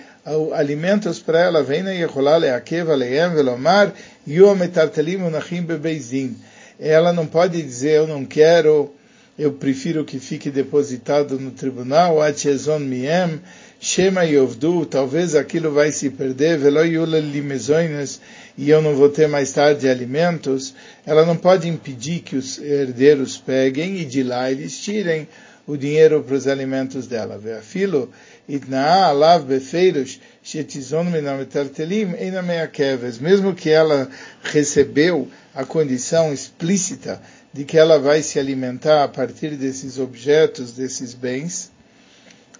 alimentos 0.53 1.19
para 1.19 1.39
ela, 1.39 1.63
vem 1.63 1.83
na 1.83 1.91
Yeholá 1.91 2.35
leakeva 2.37 2.95
leem 2.95 3.33
velomar 3.33 3.93
yom 4.27 4.61
etartelim 4.61 5.21
unachim 5.23 5.61
bebeizin. 5.61 6.35
Ela 6.79 7.13
não 7.13 7.25
pode 7.25 7.61
dizer, 7.61 7.93
eu 7.93 8.07
não 8.07 8.25
quero, 8.25 8.93
eu 9.39 9.53
prefiro 9.53 10.03
que 10.03 10.19
fique 10.19 10.49
depositado 10.51 11.39
no 11.39 11.51
tribunal, 11.51 12.21
atchezon 12.21 12.79
miem, 12.79 13.39
Shema 13.79 14.23
Yovdu, 14.23 14.85
talvez 14.85 15.35
aquilo 15.35 15.71
vai 15.71 15.91
se 15.91 16.09
perder, 16.09 16.57
Velo 16.57 16.83
Yula 16.83 17.19
Limezoines, 17.19 18.19
e 18.57 18.69
eu 18.69 18.81
não 18.81 18.95
vou 18.95 19.07
ter 19.07 19.27
mais 19.27 19.51
tarde 19.51 19.87
alimentos, 19.87 20.73
ela 21.05 21.23
não 21.23 21.37
pode 21.37 21.67
impedir 21.67 22.19
que 22.19 22.35
os 22.35 22.57
herdeiros 22.57 23.37
peguem 23.37 23.99
e 23.99 24.05
de 24.05 24.23
lá 24.23 24.51
eles 24.51 24.77
tirem 24.79 25.27
o 25.67 25.75
dinheiro 25.75 26.23
para 26.23 26.35
os 26.35 26.47
alimentos 26.47 27.05
dela. 27.05 27.37
Veafilo, 27.37 28.09
itnaa 28.47 29.07
alav 29.07 29.45
befeiros, 29.45 30.19
shetizon 30.41 31.03
minametartelim, 31.03 32.13
einameakeves. 32.17 33.19
Mesmo 33.19 33.53
que 33.53 33.69
ela 33.69 34.09
recebeu 34.41 35.27
a 35.53 35.65
condição 35.65 36.33
explícita 36.33 37.21
de 37.53 37.65
que 37.65 37.77
ela 37.77 37.99
vai 37.99 38.23
se 38.23 38.39
alimentar 38.39 39.03
a 39.03 39.07
partir 39.09 39.51
desses 39.55 39.99
objetos, 39.99 40.71
desses 40.71 41.13
bens, 41.13 41.71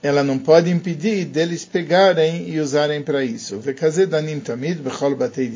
ela 0.03 0.23
não 0.23 0.37
pode 0.37 0.69
impedir 0.69 1.25
deles 1.25 1.63
pegarem 1.63 2.49
e 2.49 2.59
usarem 2.59 3.01
para 3.01 3.23
isso. 3.23 3.61
tamid 4.43 4.81
bechol 4.81 5.15
batei 5.15 5.49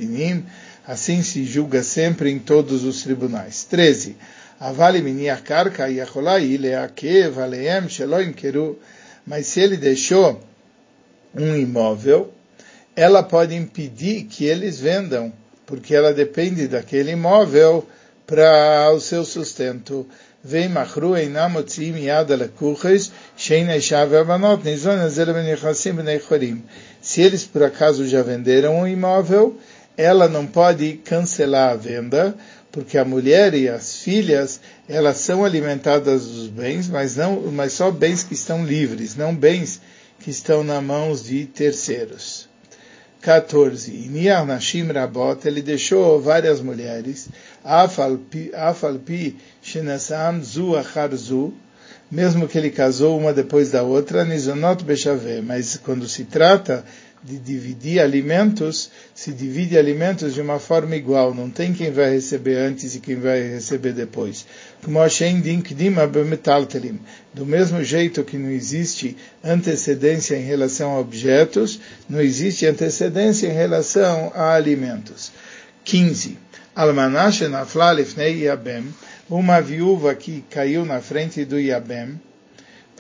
assim 0.87 1.21
se 1.21 1.43
julga 1.43 1.83
sempre 1.83 2.31
em 2.31 2.39
todos 2.39 2.83
os 2.83 3.03
tribunais. 3.03 3.65
13. 3.65 4.15
Avali 4.61 5.01
miniach 5.01 5.41
karka 5.43 5.89
yacholai 5.89 6.55
leakev 6.55 7.39
aleem 7.39 7.89
sheloim 7.89 8.31
keru. 8.31 8.77
Mas 9.25 9.47
se 9.47 9.59
ele 9.59 9.75
deixou 9.75 10.39
um 11.35 11.55
imóvel, 11.55 12.31
ela 12.95 13.23
pode 13.23 13.55
impedir 13.55 14.25
que 14.25 14.45
eles 14.45 14.79
vendam, 14.79 15.33
porque 15.65 15.95
ela 15.95 16.13
depende 16.13 16.67
daquele 16.67 17.11
imóvel 17.11 17.87
para 18.27 18.91
o 18.93 18.99
seu 18.99 19.25
sustento. 19.25 20.05
Vem 20.43 20.69
machru 20.69 21.15
einam 21.15 21.49
motzim 21.49 21.97
yad 21.97 22.31
alekuches, 22.31 23.11
shein 23.35 23.67
aisha 23.69 24.05
ve'avanot, 24.05 24.63
nizon 24.63 24.99
azel 24.99 25.33
b'nechassim 25.33 25.93
b'nechorim. 25.93 26.61
Se 27.01 27.21
eles 27.21 27.45
por 27.45 27.63
acaso 27.63 28.07
já 28.07 28.21
venderam 28.21 28.81
um 28.81 28.87
imóvel, 28.87 29.57
ela 29.97 30.27
não 30.27 30.45
pode 30.47 30.93
cancelar 31.03 31.71
a 31.71 31.75
venda, 31.75 32.35
porque 32.71 32.97
a 32.97 33.05
mulher 33.05 33.53
e 33.53 33.67
as 33.67 33.97
filhas, 33.97 34.61
elas 34.87 35.17
são 35.17 35.43
alimentadas 35.43 36.25
dos 36.25 36.47
bens, 36.47 36.87
mas 36.87 37.15
não, 37.15 37.51
mas 37.51 37.73
só 37.73 37.91
bens 37.91 38.23
que 38.23 38.33
estão 38.33 38.65
livres, 38.65 39.15
não 39.15 39.35
bens 39.35 39.81
que 40.19 40.29
estão 40.29 40.63
nas 40.63 40.83
mãos 40.83 41.23
de 41.23 41.45
terceiros. 41.45 42.49
14. 43.21 43.91
Niar 44.09 44.45
Nashim 44.45 44.91
Rabot, 44.91 45.47
ele 45.47 45.61
deixou 45.61 46.19
várias 46.19 46.59
mulheres, 46.59 47.29
Afalpi 47.63 49.37
Shenasam 49.61 50.41
Zu 50.41 50.75
Achar 50.75 51.13
Zu, 51.15 51.53
mesmo 52.09 52.47
que 52.47 52.57
ele 52.57 52.71
casou 52.71 53.17
uma 53.17 53.31
depois 53.31 53.69
da 53.71 53.83
outra, 53.83 54.25
Nizonot 54.25 54.83
Bechave, 54.83 55.41
mas 55.41 55.77
quando 55.77 56.09
se 56.09 56.25
trata 56.25 56.83
de 57.23 57.37
dividir 57.37 57.99
alimentos, 57.99 58.89
se 59.13 59.31
divide 59.31 59.77
alimentos 59.77 60.33
de 60.33 60.41
uma 60.41 60.59
forma 60.59 60.95
igual, 60.95 61.33
não 61.33 61.49
tem 61.49 61.73
quem 61.73 61.91
vai 61.91 62.09
receber 62.09 62.55
antes 62.57 62.95
e 62.95 62.99
quem 62.99 63.15
vai 63.15 63.41
receber 63.41 63.93
depois. 63.93 64.45
Do 67.33 67.45
mesmo 67.45 67.83
jeito 67.83 68.23
que 68.23 68.37
não 68.37 68.49
existe 68.49 69.15
antecedência 69.43 70.35
em 70.35 70.43
relação 70.43 70.95
a 70.95 70.99
objetos, 70.99 71.79
não 72.09 72.19
existe 72.19 72.65
antecedência 72.65 73.47
em 73.47 73.53
relação 73.53 74.31
a 74.33 74.53
alimentos. 74.55 75.31
15. 75.83 76.37
Almanashe 76.75 77.47
nafla 77.47 77.93
lifnei 77.93 78.45
uma 79.29 79.61
viúva 79.61 80.15
que 80.15 80.43
caiu 80.49 80.85
na 80.85 81.01
frente 81.01 81.45
do 81.45 81.59
Yabem, 81.59 82.19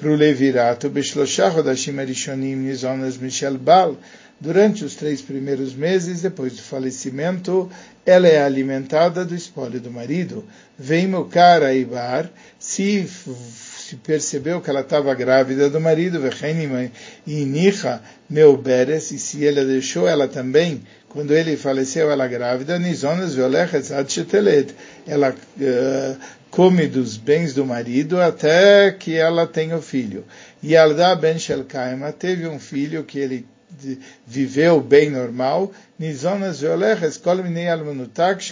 para 0.01 0.09
o 0.09 0.15
Levirato, 0.15 0.89
Beshloshah 0.89 1.55
Hodashim 1.55 1.99
Arishonim 1.99 2.55
Nizonas 2.55 3.17
Michel 3.17 3.55
Bal, 3.59 3.95
durante 4.39 4.83
os 4.83 4.95
três 4.95 5.21
primeiros 5.21 5.75
meses 5.75 6.23
depois 6.23 6.53
do 6.53 6.63
falecimento, 6.63 7.69
ela 8.03 8.27
é 8.27 8.43
alimentada 8.43 9.23
do 9.23 9.35
espólio 9.35 9.79
do 9.79 9.91
marido. 9.91 10.43
Vem 10.75 11.05
Mukara 11.05 11.71
Ibar, 11.75 12.31
se, 12.57 13.07
se 13.07 13.95
percebeu 13.97 14.59
que 14.59 14.71
ela 14.71 14.81
estava 14.81 15.13
grávida 15.13 15.69
do 15.69 15.79
marido, 15.79 16.19
e 17.27 17.45
Nicha 17.45 18.01
Meuberes, 18.27 19.11
e 19.11 19.19
se 19.19 19.43
ele 19.43 19.63
deixou 19.65 20.07
ela 20.07 20.27
também, 20.27 20.81
quando 21.11 21.31
ele 21.31 21.57
faleceu, 21.57 22.09
ela 22.09 22.25
grávida, 22.25 22.79
Nizonas 22.79 23.35
Violechet 23.35 23.91
ela 25.05 25.31
uh, 25.31 26.17
come 26.49 26.87
dos 26.87 27.17
bens 27.17 27.53
do 27.53 27.65
marido 27.65 28.21
até 28.21 28.91
que 28.91 29.17
ela 29.17 29.45
tenha 29.45 29.75
o 29.75 29.81
filho. 29.81 30.23
E 30.63 30.77
Alda 30.77 31.13
Ben 31.15 31.37
Shelkaima 31.37 32.13
teve 32.13 32.47
um 32.47 32.59
filho 32.59 33.03
que 33.03 33.19
ele 33.19 33.45
viveu 34.25 34.79
bem 34.79 35.09
normal, 35.09 35.71
Nizonas 35.97 36.61
Veoleches 36.61 37.17
Kol 37.17 37.37
Minei 37.37 37.67
Almanutak 37.67 38.43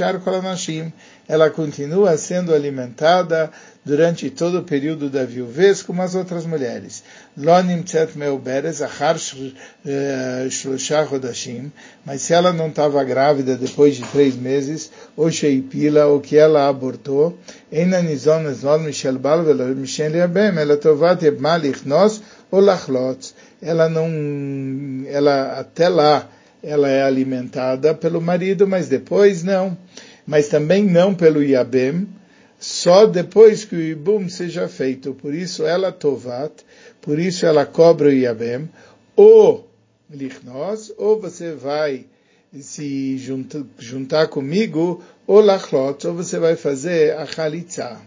ela 1.27 1.49
continua 1.49 2.17
sendo 2.17 2.53
alimentada 2.53 3.51
durante 3.89 4.29
todo 4.29 4.59
o 4.59 4.63
período 4.63 5.09
da 5.09 5.25
viuvez 5.25 5.81
como 5.81 6.03
as 6.03 6.13
outras 6.13 6.45
mulheres. 6.45 7.03
Chodashim, 11.07 11.71
mas 12.05 12.21
se 12.21 12.31
ela 12.31 12.53
não 12.53 12.67
estava 12.67 13.03
grávida 13.03 13.55
depois 13.55 13.95
de 13.95 14.03
três 14.03 14.35
meses, 14.35 14.91
ou 15.17 15.31
sheipila, 15.31 16.05
ou 16.05 16.21
que 16.21 16.37
ela 16.37 16.69
abortou. 16.69 17.35
Ela 23.59 23.89
não, 23.89 24.07
ela 25.07 25.59
até 25.59 25.89
lá, 25.89 26.29
ela 26.61 26.89
é 26.89 27.01
alimentada 27.01 27.95
pelo 27.95 28.21
marido, 28.21 28.67
mas 28.67 28.87
depois 28.87 29.41
não 29.41 29.75
mas 30.29 30.47
também 30.47 30.83
não 30.83 31.15
pelo 31.15 31.41
Yabem, 31.41 32.07
só 32.59 33.05
depois 33.05 33.63
que 33.63 33.75
o 33.75 33.81
Ibum 33.81 34.27
seja 34.27 34.67
feito. 34.67 35.13
Por 35.13 35.33
isso 35.33 35.65
ela 35.65 35.91
Tovat, 35.91 36.51
por 37.01 37.17
isso 37.17 37.45
ela 37.45 37.65
cobra 37.65 38.09
o 38.09 38.13
Yabem, 38.13 38.69
ou 39.15 39.67
Lichnos, 40.09 40.91
ou 40.97 41.19
você 41.19 41.53
vai 41.53 42.05
se 42.59 43.17
juntar, 43.17 43.63
juntar 43.77 44.27
comigo, 44.27 45.03
ou 45.25 45.39
Lachlot, 45.39 46.05
ou 46.07 46.15
você 46.15 46.39
vai 46.39 46.55
fazer 46.55 47.15
a 47.15 47.25
Chalitza. 47.25 47.97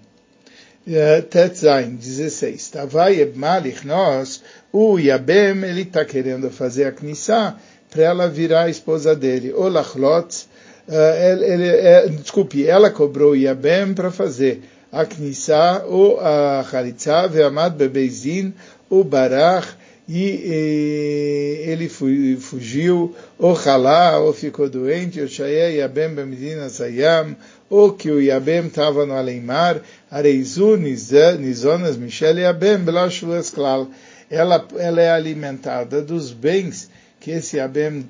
Eh, 0.86 1.20
Tetzain 1.22 1.94
16. 1.94 2.70
Tavai 2.70 3.24
Malichnos, 3.34 4.42
o 4.72 4.98
Yabem, 4.98 5.62
ele 5.64 5.82
está 5.82 6.04
querendo 6.04 6.50
fazer 6.50 6.84
a 6.84 6.92
Knissa 6.92 7.56
para 7.88 8.02
ela 8.02 8.28
virar 8.28 8.64
a 8.64 8.70
esposa 8.70 9.14
dele. 9.14 9.52
Ou 9.52 9.68
Lachlot, 9.68 10.48
ele, 10.88 11.44
ele, 11.44 11.68
é, 11.68 12.08
desculpe, 12.08 12.66
ela 12.66 12.90
cobrou 12.90 13.36
Yabem 13.36 13.94
para 13.94 14.10
fazer 14.10 14.62
a 14.90 15.04
Knissa 15.04 15.84
ou 15.86 16.20
a 16.20 16.64
Chalitza, 16.68 17.26
Ve'amad 17.28 17.76
Bebeizin, 17.76 18.52
o 18.90 19.02
Barach, 19.02 19.68
e, 20.08 21.62
e 21.64 21.70
ele 21.70 21.88
fugiu, 21.88 23.14
ou 23.38 23.54
Halá, 23.54 24.18
ou 24.18 24.32
ficou 24.32 24.68
doente, 24.68 25.20
ou 25.20 25.28
Shaya 25.28 25.70
Yabem 25.70 26.14
Bemedina 26.14 26.68
Sayam, 26.68 27.36
ou 27.70 27.92
que 27.92 28.10
o 28.10 28.20
Yabem 28.20 28.66
estava 28.66 29.06
no 29.06 29.14
além-mar, 29.14 29.80
Areizu 30.10 30.76
Nizonas 30.76 31.96
Michel 31.96 32.38
Yabem 32.38 32.78
Belashulas 32.78 33.48
Klal. 33.48 33.88
Ela, 34.30 34.66
ela 34.78 35.00
é 35.00 35.10
alimentada 35.10 36.02
dos 36.02 36.32
bens 36.32 36.90
que 37.20 37.30
esse 37.30 37.56
Yabem 37.56 38.06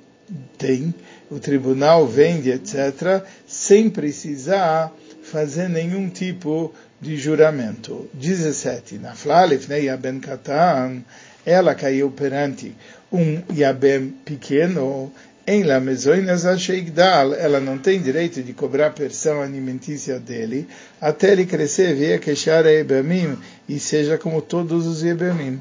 tem, 0.57 0.94
o 1.33 1.40
tribunal 1.40 2.07
vende, 2.07 2.51
etc., 2.51 3.25
sem 3.47 3.88
precisar 3.88 4.92
fazer 5.23 5.68
nenhum 5.68 6.11
tipo 6.11 6.75
de 7.01 7.16
juramento. 7.16 8.07
17. 8.12 8.99
Na 8.99 9.14
Flalefnei 9.14 9.87
Yaben 9.87 10.21
Katan, 10.21 11.03
ela 11.47 11.75
caiu 11.75 12.11
perante 12.11 12.75
um 13.11 13.40
Yabem 13.51 14.14
pequeno, 14.25 15.11
em 15.47 15.64
La 15.64 15.81
Mezoinas 15.81 16.45
Asheigdal, 16.45 17.35
ela 17.35 17.59
não 17.59 17.77
tem 17.77 18.01
direito 18.01 18.42
de 18.42 18.53
cobrar 18.53 18.88
a 18.88 18.90
pensão 18.90 19.40
alimentícia 19.40 20.21
dele, 20.21 20.68
até 21.01 21.33
ele 21.33 21.47
crescer, 21.47 21.95
via 21.97 22.18
queixar 22.18 22.64
a 22.66 22.73
Ebamim, 22.73 23.37
e 23.68 23.81
seja 23.81 24.18
como 24.18 24.40
todos 24.40 24.87
os 24.87 25.03
Ebamim. 25.03 25.61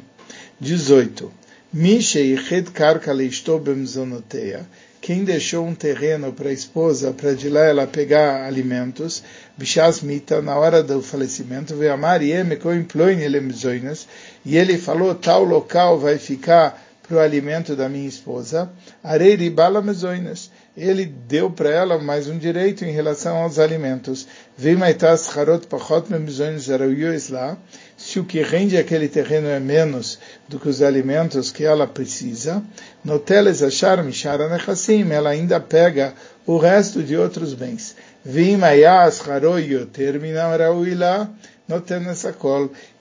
18. 0.60 1.31
Misheichet 1.73 2.69
karka 2.71 3.12
leisto 3.13 3.57
bemzonoteia 3.57 4.65
quem 5.01 5.23
deixou 5.23 5.65
um 5.65 5.73
terreno 5.73 6.31
para 6.31 6.49
a 6.49 6.53
esposa, 6.53 7.11
para 7.11 7.33
de 7.33 7.49
lá 7.49 7.61
ela 7.61 7.87
pegar 7.87 8.45
alimentos, 8.45 9.23
Bishas 9.57 10.01
Mita, 10.01 10.43
na 10.43 10.55
hora 10.55 10.83
do 10.83 11.01
falecimento, 11.01 11.75
veio 11.75 11.91
amar 11.91 12.21
e 12.21 12.31
ele 14.55 14.77
falou, 14.77 15.15
tal 15.15 15.43
local 15.43 15.99
vai 15.99 16.19
ficar 16.19 16.79
para 17.01 17.17
o 17.17 17.19
alimento 17.19 17.75
da 17.75 17.89
minha 17.89 18.07
esposa, 18.07 18.71
Areiri 19.03 19.49
Bala 19.49 19.81
Mezoinas. 19.81 20.51
Ele 20.75 21.05
deu 21.05 21.51
para 21.51 21.69
ela 21.69 21.99
mais 21.99 22.29
um 22.29 22.38
direito 22.38 22.86
em 22.86 22.91
relação 22.91 23.36
aos 23.36 23.60
alimentos. 23.60 24.25
Se 27.97 28.19
o 28.19 28.23
que 28.23 28.41
rende 28.41 28.77
aquele 28.77 29.10
terreno 29.10 29.49
é 29.49 29.60
menos 29.60 30.17
do 30.47 30.57
que 30.57 30.69
os 30.69 30.81
alimentos 30.81 31.51
que 31.51 31.65
ela 31.65 31.86
precisa, 31.86 32.63
ela 35.12 35.29
ainda 35.29 35.60
pega 35.60 36.13
o 36.45 36.57
resto 36.57 37.03
de 37.03 37.17
outros 37.17 37.53
bens. 37.53 37.93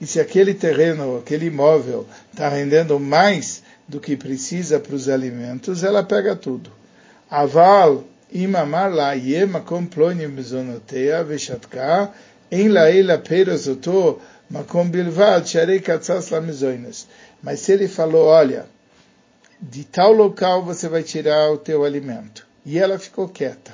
E 0.01 0.07
se 0.07 0.19
aquele 0.19 0.53
terreno, 0.53 1.17
aquele 1.19 1.45
imóvel, 1.45 2.05
está 2.33 2.49
rendendo 2.49 2.99
mais 2.99 3.63
do 3.87 3.97
que 4.01 4.17
precisa 4.17 4.77
para 4.77 4.93
os 4.93 5.07
alimentos, 5.07 5.85
ela 5.85 6.03
pega 6.03 6.35
tudo. 6.35 6.80
Aval 7.31 8.03
imamar 8.31 8.91
la 8.91 9.13
yema 9.13 9.61
komplonim 9.61 10.35
bezonotea 10.35 11.23
veshatka, 11.23 12.11
em 12.51 12.67
laela 12.67 13.17
perosoto 13.17 14.19
Makom 14.51 14.91
bilvad 14.91 15.47
sharei 15.47 15.79
katzas 15.79 16.29
lamizoinas. 16.29 17.07
Mas 17.41 17.61
se 17.61 17.71
ele 17.71 17.87
falou, 17.87 18.27
olha, 18.27 18.65
de 19.61 19.85
tal 19.85 20.11
local 20.11 20.61
você 20.61 20.89
vai 20.89 21.03
tirar 21.03 21.51
o 21.51 21.57
teu 21.57 21.85
alimento. 21.85 22.45
E 22.65 22.77
ela 22.77 22.99
ficou 22.99 23.29
quieta. 23.29 23.71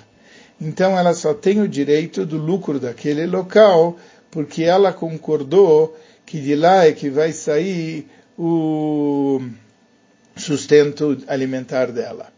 Então 0.62 0.98
ela 0.98 1.16
só 1.16 1.34
tem 1.34 1.62
o 1.62 1.68
direito 1.68 2.26
do 2.28 2.38
lucro 2.38 2.80
daquele 2.80 3.26
local, 3.26 3.98
porque 4.30 4.64
ela 4.64 4.94
concordou 4.94 5.98
que 6.26 6.40
de 6.40 6.56
lá 6.56 6.86
é 6.86 6.92
que 6.92 7.10
vai 7.10 7.32
sair 7.32 8.08
o 8.38 9.42
sustento 10.36 11.18
alimentar 11.28 11.92
dela. 11.92 12.37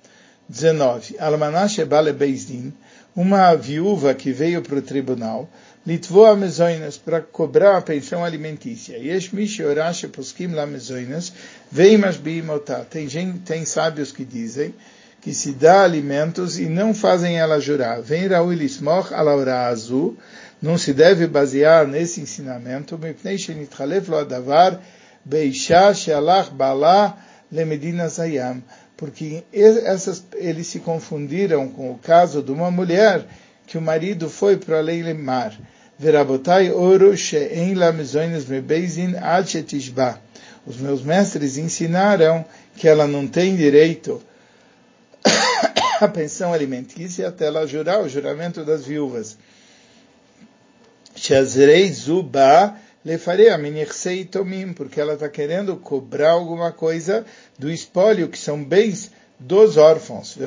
19. 0.49 1.15
Almanashe 1.19 1.85
bale 1.85 2.11
bezdin, 2.11 2.73
uma 3.15 3.55
viúva 3.55 4.13
que 4.15 4.31
veio 4.31 4.61
para 4.63 4.79
o 4.79 4.81
tribunal, 4.81 5.47
litvoa 5.85 6.35
mezoinas, 6.35 6.97
para 6.97 7.21
cobrar 7.21 7.77
a 7.77 7.81
pensão 7.81 8.25
alimentícia. 8.25 8.97
Yesh 8.97 9.31
mishi 9.31 9.63
orash 9.63 10.05
poskim 10.07 10.53
la 10.53 10.65
mezoinas, 10.65 11.31
veimas 11.71 12.17
biimotá. 12.17 12.83
Tem 12.83 13.07
gente, 13.07 13.39
tem 13.39 13.63
sábios 13.63 14.11
que 14.11 14.25
dizem 14.25 14.73
que 15.21 15.33
se 15.33 15.51
dá 15.51 15.83
alimentos 15.83 16.57
e 16.57 16.65
não 16.67 16.93
fazem 16.93 17.37
ela 17.37 17.59
jurar. 17.59 18.01
Vem 18.01 18.27
Raul 18.27 18.53
Ismoch 18.53 19.13
ala 19.13 19.67
azul, 19.67 20.17
não 20.61 20.77
se 20.77 20.93
deve 20.93 21.27
basear 21.27 21.85
nesse 21.87 22.21
ensinamento, 22.21 22.97
mipnei 22.97 23.37
shenitchalef 23.37 24.09
lo 24.09 24.17
adavar 24.17 24.81
beisha 25.23 25.93
shealach 25.93 26.49
bala 26.51 27.17
lemedina 27.51 28.07
zayam. 28.07 28.63
Porque 28.99 29.45
essas, 29.53 30.25
eles 30.35 30.67
se 30.67 30.81
confundiram 30.81 31.69
com 31.69 31.89
o 31.89 31.97
caso 31.97 32.43
de 32.43 32.51
uma 32.51 32.69
mulher 32.69 33.25
que 33.65 33.77
o 33.77 33.81
marido 33.81 34.29
foi 34.29 34.57
para 34.57 34.79
além 34.79 35.13
mar. 35.13 35.57
Verabotai 35.97 36.69
ouro 36.69 37.15
she'en 37.15 37.75
la 37.75 37.93
mezoines 37.93 38.45
mebeizin 38.45 39.15
ad 39.15 39.49
shetishba. 39.49 40.19
Os 40.67 40.75
meus 40.75 41.01
mestres 41.01 41.57
ensinaram 41.57 42.43
que 42.75 42.89
ela 42.89 43.07
não 43.07 43.25
tem 43.25 43.55
direito 43.55 44.21
a 46.01 46.07
pensão 46.09 46.51
alimentícia 46.51 47.29
até 47.29 47.45
ela 47.45 47.65
jurar 47.65 48.01
o 48.01 48.09
juramento 48.09 48.65
das 48.65 48.83
viúvas. 48.83 49.37
Shazrei 51.15 51.89
Zuba 51.93 52.75
lefarei 53.09 53.49
a 53.49 53.57
tomim, 54.25 54.71
porque 54.71 55.01
ela 55.01 55.13
está 55.13 55.27
querendo 55.27 55.75
cobrar 55.77 56.33
alguma 56.33 56.71
coisa 56.71 57.25
do 57.57 57.71
espólio, 57.71 58.29
que 58.29 58.37
são 58.37 58.63
bens 58.63 59.09
dos 59.39 59.77
órfãos. 59.77 60.37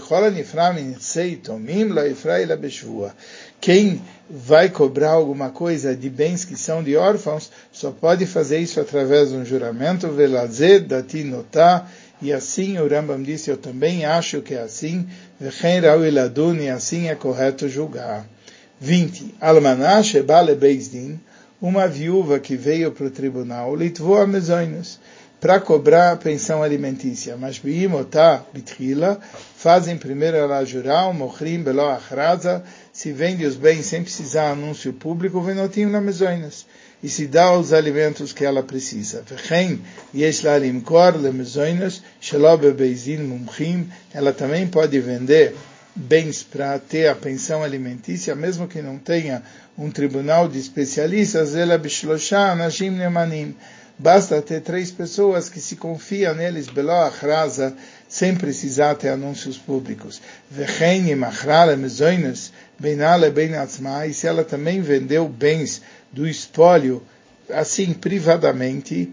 Quem 3.61 4.01
vai 4.31 4.69
cobrar 4.69 5.11
alguma 5.11 5.51
coisa 5.51 5.97
de 5.97 6.09
bens 6.09 6.45
que 6.45 6.57
são 6.57 6.85
de 6.85 6.95
órfãos, 6.95 7.51
só 7.73 7.91
pode 7.91 8.27
fazer 8.27 8.59
isso 8.59 8.81
através 8.81 9.31
de 9.31 9.37
um 9.37 9.45
juramento, 9.45 10.09
e 12.21 12.33
assim 12.33 12.79
o 12.79 12.89
Rambam 12.89 13.21
disse, 13.21 13.51
eu 13.51 13.57
também 13.57 14.05
acho 14.05 14.41
que 14.41 14.55
é 14.55 14.61
assim, 14.61 15.09
e 15.41 16.69
assim 16.69 17.09
é 17.09 17.17
correto 17.17 17.69
julgar. 17.69 18.25
20. 18.79 19.35
Almanash 19.41 20.21
Bale 20.23 20.55
Bezdin, 20.55 21.19
uma 21.63 21.87
viúva 21.87 22.41
que 22.41 22.57
veio 22.57 22.91
para 22.91 23.07
o 23.07 23.11
tribunal, 23.11 23.77
litvou 23.77 24.27
mesoinos, 24.27 24.99
para 25.41 25.61
cobrar 25.61 26.13
a 26.13 26.17
pensão 26.17 26.61
alimentícia. 26.61 27.37
Mas 27.37 27.59
biimotá 27.59 28.45
bitrila, 28.53 29.21
fazem 29.57 29.97
primeiro 29.97 30.37
ela 30.37 30.65
jurar, 30.65 31.09
o 31.09 31.15
mochrim 31.15 31.63
belo 31.63 31.83
achraza, 31.83 32.65
se 32.93 33.13
vende 33.13 33.47
os 33.47 33.55
bens 33.55 33.87
sem 33.87 34.03
precisar 34.03 34.51
anúncio 34.51 34.93
público, 34.93 35.41
venotim 35.41 35.87
na 35.87 36.01
mesoinas. 36.01 36.67
E 37.01 37.09
se 37.09 37.27
dá 37.27 37.53
os 37.53 37.73
alimentos 37.73 38.33
que 38.33 38.45
ela 38.45 38.63
precisa. 38.63 39.25
Ela 44.15 44.33
também 44.33 44.67
pode 44.69 45.01
vender 45.01 45.57
bens 45.95 46.43
para 46.43 46.79
ter 46.79 47.09
a 47.09 47.15
pensão 47.15 47.63
alimentícia, 47.63 48.35
mesmo 48.35 48.67
que 48.67 48.81
não 48.81 48.99
tenha 48.99 49.43
um 49.77 49.91
tribunal 49.91 50.49
de 50.49 50.59
especialistas, 50.59 51.55
ela 51.55 51.79
bishlosha 51.79 52.53
anashim 52.53 52.91
nemanim. 52.91 53.55
Basta 53.99 54.41
ter 54.43 54.63
três 54.63 54.91
pessoas 54.91 55.49
que 55.49 55.61
se 55.61 55.77
confia 55.77 56.35
neles, 56.35 56.67
beló 56.67 57.09
rasa, 57.09 57.77
sem 58.09 58.35
precisar 58.35 58.95
ter 58.95 59.11
anúncios 59.11 59.57
públicos. 59.59 60.21
E 64.09 64.15
se 64.15 64.27
ela 64.27 64.45
também 64.45 64.81
vendeu 64.81 65.29
bens 65.29 65.83
do 66.11 66.27
espólio, 66.27 67.03
assim, 67.51 67.93
privadamente, 67.93 69.13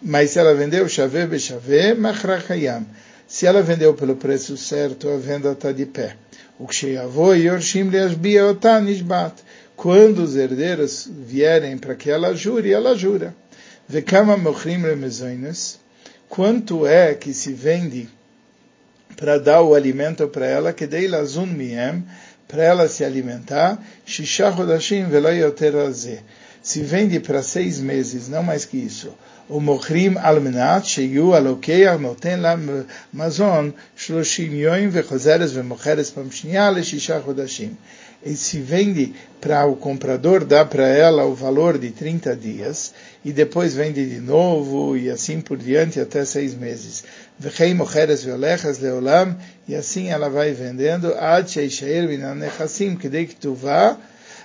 mas 0.00 0.36
ela 0.36 0.54
vendeu 0.54 0.88
chave 0.88 1.26
bechave, 1.26 1.94
machrachayam. 1.94 2.86
Se 3.32 3.46
ela 3.46 3.62
vendeu 3.62 3.94
pelo 3.94 4.14
preço 4.14 4.58
certo, 4.58 5.08
a 5.08 5.16
venda 5.16 5.52
está 5.52 5.72
de 5.72 5.86
pé. 5.86 6.16
O 6.58 6.68
Quando 9.74 10.18
os 10.18 10.36
herdeiros 10.36 11.08
vierem 11.10 11.78
para 11.78 11.94
que 11.94 12.10
ela 12.10 12.34
jure, 12.34 12.70
ela 12.70 12.94
jura. 12.94 13.34
Quanto 16.28 16.86
é 16.86 17.14
que 17.14 17.32
se 17.32 17.54
vende 17.54 18.06
para 19.16 19.38
dar 19.38 19.62
o 19.62 19.74
alimento 19.74 20.28
para 20.28 20.44
ela, 20.44 20.74
que 20.74 20.86
dei 20.86 21.08
lazun 21.08 21.46
miem, 21.46 22.04
para 22.46 22.62
ela 22.62 22.86
se 22.86 23.02
alimentar, 23.02 23.82
shisha 24.04 24.52
chodashim 24.52 25.06
se 26.62 26.80
vende 26.82 27.18
para 27.18 27.42
seis 27.42 27.80
meses, 27.80 28.28
não 28.28 28.42
mais 28.42 28.64
que 28.64 28.76
isso. 28.76 29.12
O 29.48 29.60
Mochrim 29.60 30.16
Almenat, 30.16 30.88
Sheyu 30.88 31.34
Alokeach, 31.34 32.00
Noten 32.00 32.36
Lam 32.36 32.86
Mazon, 33.12 33.72
Shloshim 33.96 34.52
Yoim, 34.52 34.88
Vechozeres, 34.88 35.52
Vemocheres, 35.52 36.10
Pamshnia, 36.10 36.70
Leshisha 36.70 37.20
Chodashim. 37.20 37.76
E 38.24 38.36
se 38.36 38.60
vende 38.60 39.12
para 39.40 39.66
o 39.66 39.74
comprador, 39.74 40.44
dá 40.44 40.64
para 40.64 40.86
ela 40.86 41.24
o 41.24 41.34
valor 41.34 41.76
de 41.76 41.90
30 41.90 42.36
dias, 42.36 42.94
e 43.24 43.32
depois 43.32 43.74
vende 43.74 44.08
de 44.08 44.20
novo, 44.20 44.96
e 44.96 45.10
assim 45.10 45.40
por 45.40 45.58
diante, 45.58 45.98
até 45.98 46.24
seis 46.24 46.54
meses. 46.54 47.02
Vechei 47.36 47.74
Mocheres 47.74 48.22
Violechas 48.22 48.78
Leolam, 48.78 49.36
e 49.66 49.74
assim 49.74 50.08
ela 50.08 50.30
vai 50.30 50.52
vendendo, 50.52 51.12
Ad 51.14 51.50
Sheishair 51.50 52.06
que 53.26 53.34
tu 53.34 53.54
vá 53.54 53.98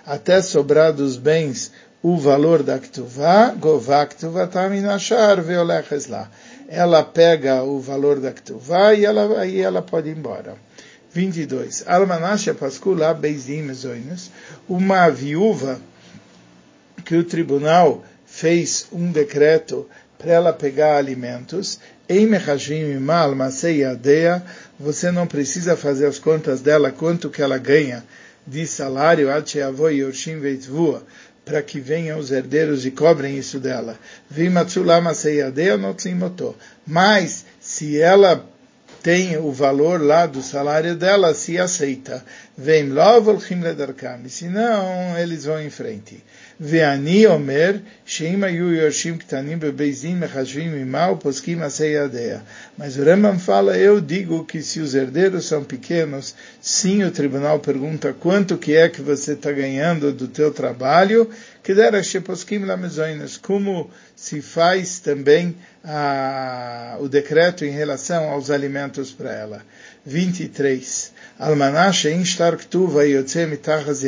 até 0.07 0.41
sobrar 0.41 0.93
dos 0.93 1.17
bens 1.17 1.71
o 2.01 2.17
valor 2.17 2.63
da 2.63 2.77
Ktuvá, 2.79 3.51
Gová 3.51 4.05
Ktuvá 4.05 4.47
Taminashar 4.47 5.41
Veoleches 5.41 6.07
lá. 6.07 6.29
Ela 6.67 7.03
pega 7.03 7.63
o 7.63 7.79
valor 7.79 8.19
da 8.19 8.31
Ktuvá 8.31 8.93
e 8.93 9.05
ela, 9.05 9.39
aí 9.39 9.59
ela 9.59 9.81
pode 9.81 10.09
ir 10.09 10.17
embora. 10.17 10.55
22. 11.11 11.83
Almanasha 11.87 12.53
Paskula 12.53 13.13
Beizim 13.13 13.63
Mezoinus, 13.63 14.29
uma 14.69 15.09
viúva 15.09 15.79
que 17.03 17.15
o 17.15 17.23
tribunal 17.23 18.03
fez 18.25 18.87
um 18.91 19.11
decreto 19.11 19.89
para 20.17 20.31
ela 20.31 20.53
pegar 20.53 20.97
alimentos, 20.97 21.79
em 22.09 22.27
Mal 22.99 23.35
Maseiadea, 23.35 24.43
você 24.79 25.11
não 25.11 25.27
precisa 25.27 25.75
fazer 25.75 26.05
as 26.05 26.19
contas 26.19 26.61
dela, 26.61 26.91
quanto 26.91 27.29
que 27.29 27.41
ela 27.41 27.57
ganha 27.57 28.03
de 28.45 28.65
salário, 28.65 29.31
Ad 29.31 29.49
Sheavoi 29.49 29.97
Yorshim 29.97 30.39
Veitvua, 30.39 31.03
para 31.47 31.61
que 31.61 31.79
venham 31.79 32.19
os 32.19 32.29
herdeiros 32.29 32.85
e 32.85 32.91
cobrem 32.91 33.37
isso 33.37 33.57
dela. 33.59 33.97
Mas, 36.85 37.45
se 37.61 38.01
ela 38.01 38.45
tem 39.01 39.37
o 39.37 39.51
valor 39.51 40.01
lá 40.01 40.25
do 40.25 40.41
salário 40.41 40.93
dela, 40.93 41.33
se 41.33 41.57
aceita. 41.57 42.25
Vem 42.59 42.89
lovolchim 42.89 43.61
ledarkam. 43.61 44.21
E 44.25 44.29
se 44.29 44.49
não, 44.49 45.15
eles 45.15 45.45
vão 45.45 45.61
em 45.61 45.69
frente. 45.69 46.23
Veani 46.59 47.27
omer, 47.27 47.83
sheim 48.03 48.39
Yu 48.49 48.73
yoshim 48.73 49.15
ktanim 49.15 49.59
Bebezim 49.59 50.15
mechashvim 50.15 50.75
Imau 50.81 51.17
poskim 51.17 51.61
aseyadea. 51.61 52.41
Mas 52.75 52.97
o 52.97 53.03
Rambam 53.03 53.37
fala, 53.37 53.77
eu 53.77 54.01
digo 54.01 54.43
que 54.43 54.63
se 54.63 54.79
os 54.79 54.95
herdeiros 54.95 55.45
são 55.45 55.63
pequenos, 55.63 56.33
sim, 56.59 57.03
o 57.03 57.11
tribunal 57.11 57.59
pergunta 57.59 58.11
quanto 58.11 58.57
que 58.57 58.75
é 58.75 58.89
que 58.89 59.03
você 59.03 59.33
está 59.33 59.51
ganhando 59.51 60.11
do 60.11 60.27
teu 60.27 60.51
trabalho, 60.51 61.29
que 61.61 61.75
dera 61.75 62.01
sheposkim 62.01 62.65
lamezoinas, 62.65 63.37
como 63.37 63.91
se 64.15 64.41
faz 64.41 64.97
também 64.97 65.55
a, 65.83 66.97
o 66.99 67.07
decreto 67.07 67.63
em 67.63 67.71
relação 67.71 68.31
aos 68.31 68.49
alimentos 68.49 69.11
para 69.11 69.31
ela. 69.31 69.61
23. 70.03 71.16
Almanasha 71.39 72.09
in 72.09 72.23
shtar 72.23 72.57
ktuva 72.57 73.05
yotze 73.05 73.45
mitachaz 73.45 74.03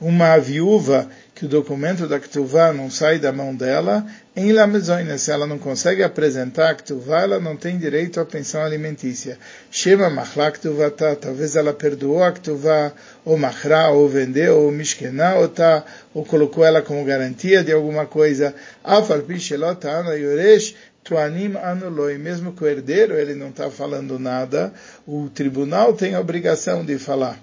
uma 0.00 0.38
viúva 0.38 1.08
que 1.34 1.46
o 1.46 1.48
documento 1.48 2.06
da 2.06 2.20
Ktuvá 2.20 2.72
não 2.72 2.90
sai 2.90 3.18
da 3.18 3.32
mão 3.32 3.54
dela, 3.54 4.06
em 4.36 4.52
Lamezoina, 4.52 5.16
se 5.16 5.30
ela 5.30 5.46
não 5.46 5.58
consegue 5.58 6.02
apresentar 6.02 6.70
a 6.70 6.74
Ktuvá, 6.74 7.22
ela 7.22 7.40
não 7.40 7.56
tem 7.56 7.78
direito 7.78 8.20
à 8.20 8.24
pensão 8.24 8.62
alimentícia. 8.62 9.38
Shema 9.70 10.10
Machla 10.10 10.50
Ktuvata, 10.50 11.16
talvez 11.16 11.56
ela 11.56 11.72
perdoou 11.72 12.22
a 12.22 12.32
Ktuvá, 12.32 12.92
ou 13.24 13.38
Machra, 13.38 13.88
ou 13.90 14.08
vendeu, 14.08 14.58
ou 14.60 14.70
Mishkená, 14.70 15.36
ou, 15.36 15.48
tá, 15.48 15.84
ou 16.12 16.24
colocou 16.24 16.64
ela 16.64 16.82
como 16.82 17.04
garantia 17.04 17.64
de 17.64 17.72
alguma 17.72 18.06
coisa. 18.06 18.54
Afal 18.84 19.20
Pishelota 19.20 19.90
Ana 19.90 20.14
Yoresh, 20.14 20.74
Tuanim 21.02 21.56
anuloi, 21.56 22.16
mesmo 22.16 22.52
que 22.52 22.62
o 22.62 22.66
herdeiro 22.66 23.14
ele 23.14 23.34
não 23.34 23.48
está 23.48 23.68
falando 23.70 24.18
nada, 24.18 24.72
o 25.06 25.28
tribunal 25.30 25.94
tem 25.94 26.14
a 26.14 26.20
obrigação 26.20 26.84
de 26.84 26.96
falar. 26.98 27.38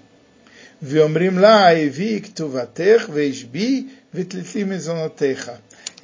ואומרים 0.81 1.39
לה, 1.39 1.69
הביא 1.69 2.19
כתובתך 2.21 3.09
והשבי 3.13 3.87
ותלתי 4.13 4.63
מזונותיך. 4.63 5.51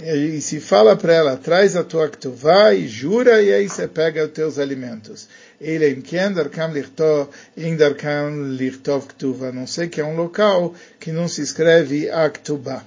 E 0.04 0.42
se 0.42 0.60
fala 0.60 0.96
para 0.96 1.14
ela, 1.14 1.38
traz 1.38 1.76
a 1.76 1.84
tua 1.84 2.10
ktuvá 2.10 2.74
e 2.74 2.88
jura, 2.88 3.40
e 3.40 3.54
aí 3.54 3.70
você 3.70 3.88
pega 3.88 4.26
os 4.26 4.32
teus 4.32 4.58
alimentos. 4.58 5.28
Ele 5.60 5.88
em 5.90 6.02
quem 6.02 6.32
darkam 6.34 6.74
lichtov, 6.74 7.30
em 7.56 7.76
darkam 7.76 8.52
lichtov 8.58 9.06
ktuvá. 9.06 9.52
Não 9.52 9.68
sei 9.68 9.88
que 9.88 10.02
é 10.02 10.04
um 10.04 10.16
local 10.16 10.74
que 11.00 11.12
não 11.12 11.28
se 11.28 11.44
escreve 11.44 12.10
a 12.10 12.28
ktubá. 12.32 12.84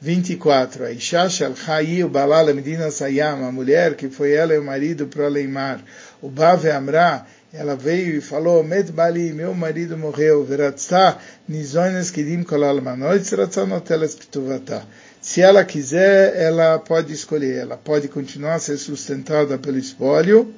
24. 0.00 0.84
A 0.84 0.90
Isha 0.92 1.28
Shalchai, 1.28 2.02
o 2.02 2.08
Balala 2.08 2.52
Medina 2.52 2.90
Sayam, 2.90 3.44
a 3.44 3.52
mulher 3.52 3.94
que 3.94 4.08
foi 4.08 4.32
ela 4.32 4.54
e 4.54 4.58
o 4.58 4.64
marido 4.64 5.06
para 5.06 5.28
Leimar. 5.28 5.80
O 6.20 6.28
Bave 6.28 6.70
Amra, 6.70 7.24
ela 7.53 7.75
veio 7.75 8.17
e 8.17 8.21
falou, 8.21 8.63
Met 8.63 8.91
Bali, 8.91 9.31
meu 9.31 9.53
marido 9.53 9.95
morreu, 9.95 10.43
veratzah, 10.43 11.19
nizoines 11.47 12.09
kidim 12.09 12.43
kolal 12.43 12.81
manoit, 12.81 13.23
notelas 13.67 14.15
pituvata. 14.15 14.83
Se 15.21 15.39
ela 15.39 15.63
quiser, 15.63 16.35
ela 16.35 16.79
pode 16.79 17.13
escolher, 17.13 17.57
ela 17.57 17.77
pode 17.77 18.07
continuar 18.07 18.55
a 18.55 18.59
ser 18.59 18.77
sustentada 18.77 19.59
pelo 19.59 19.77
espólio 19.77 20.51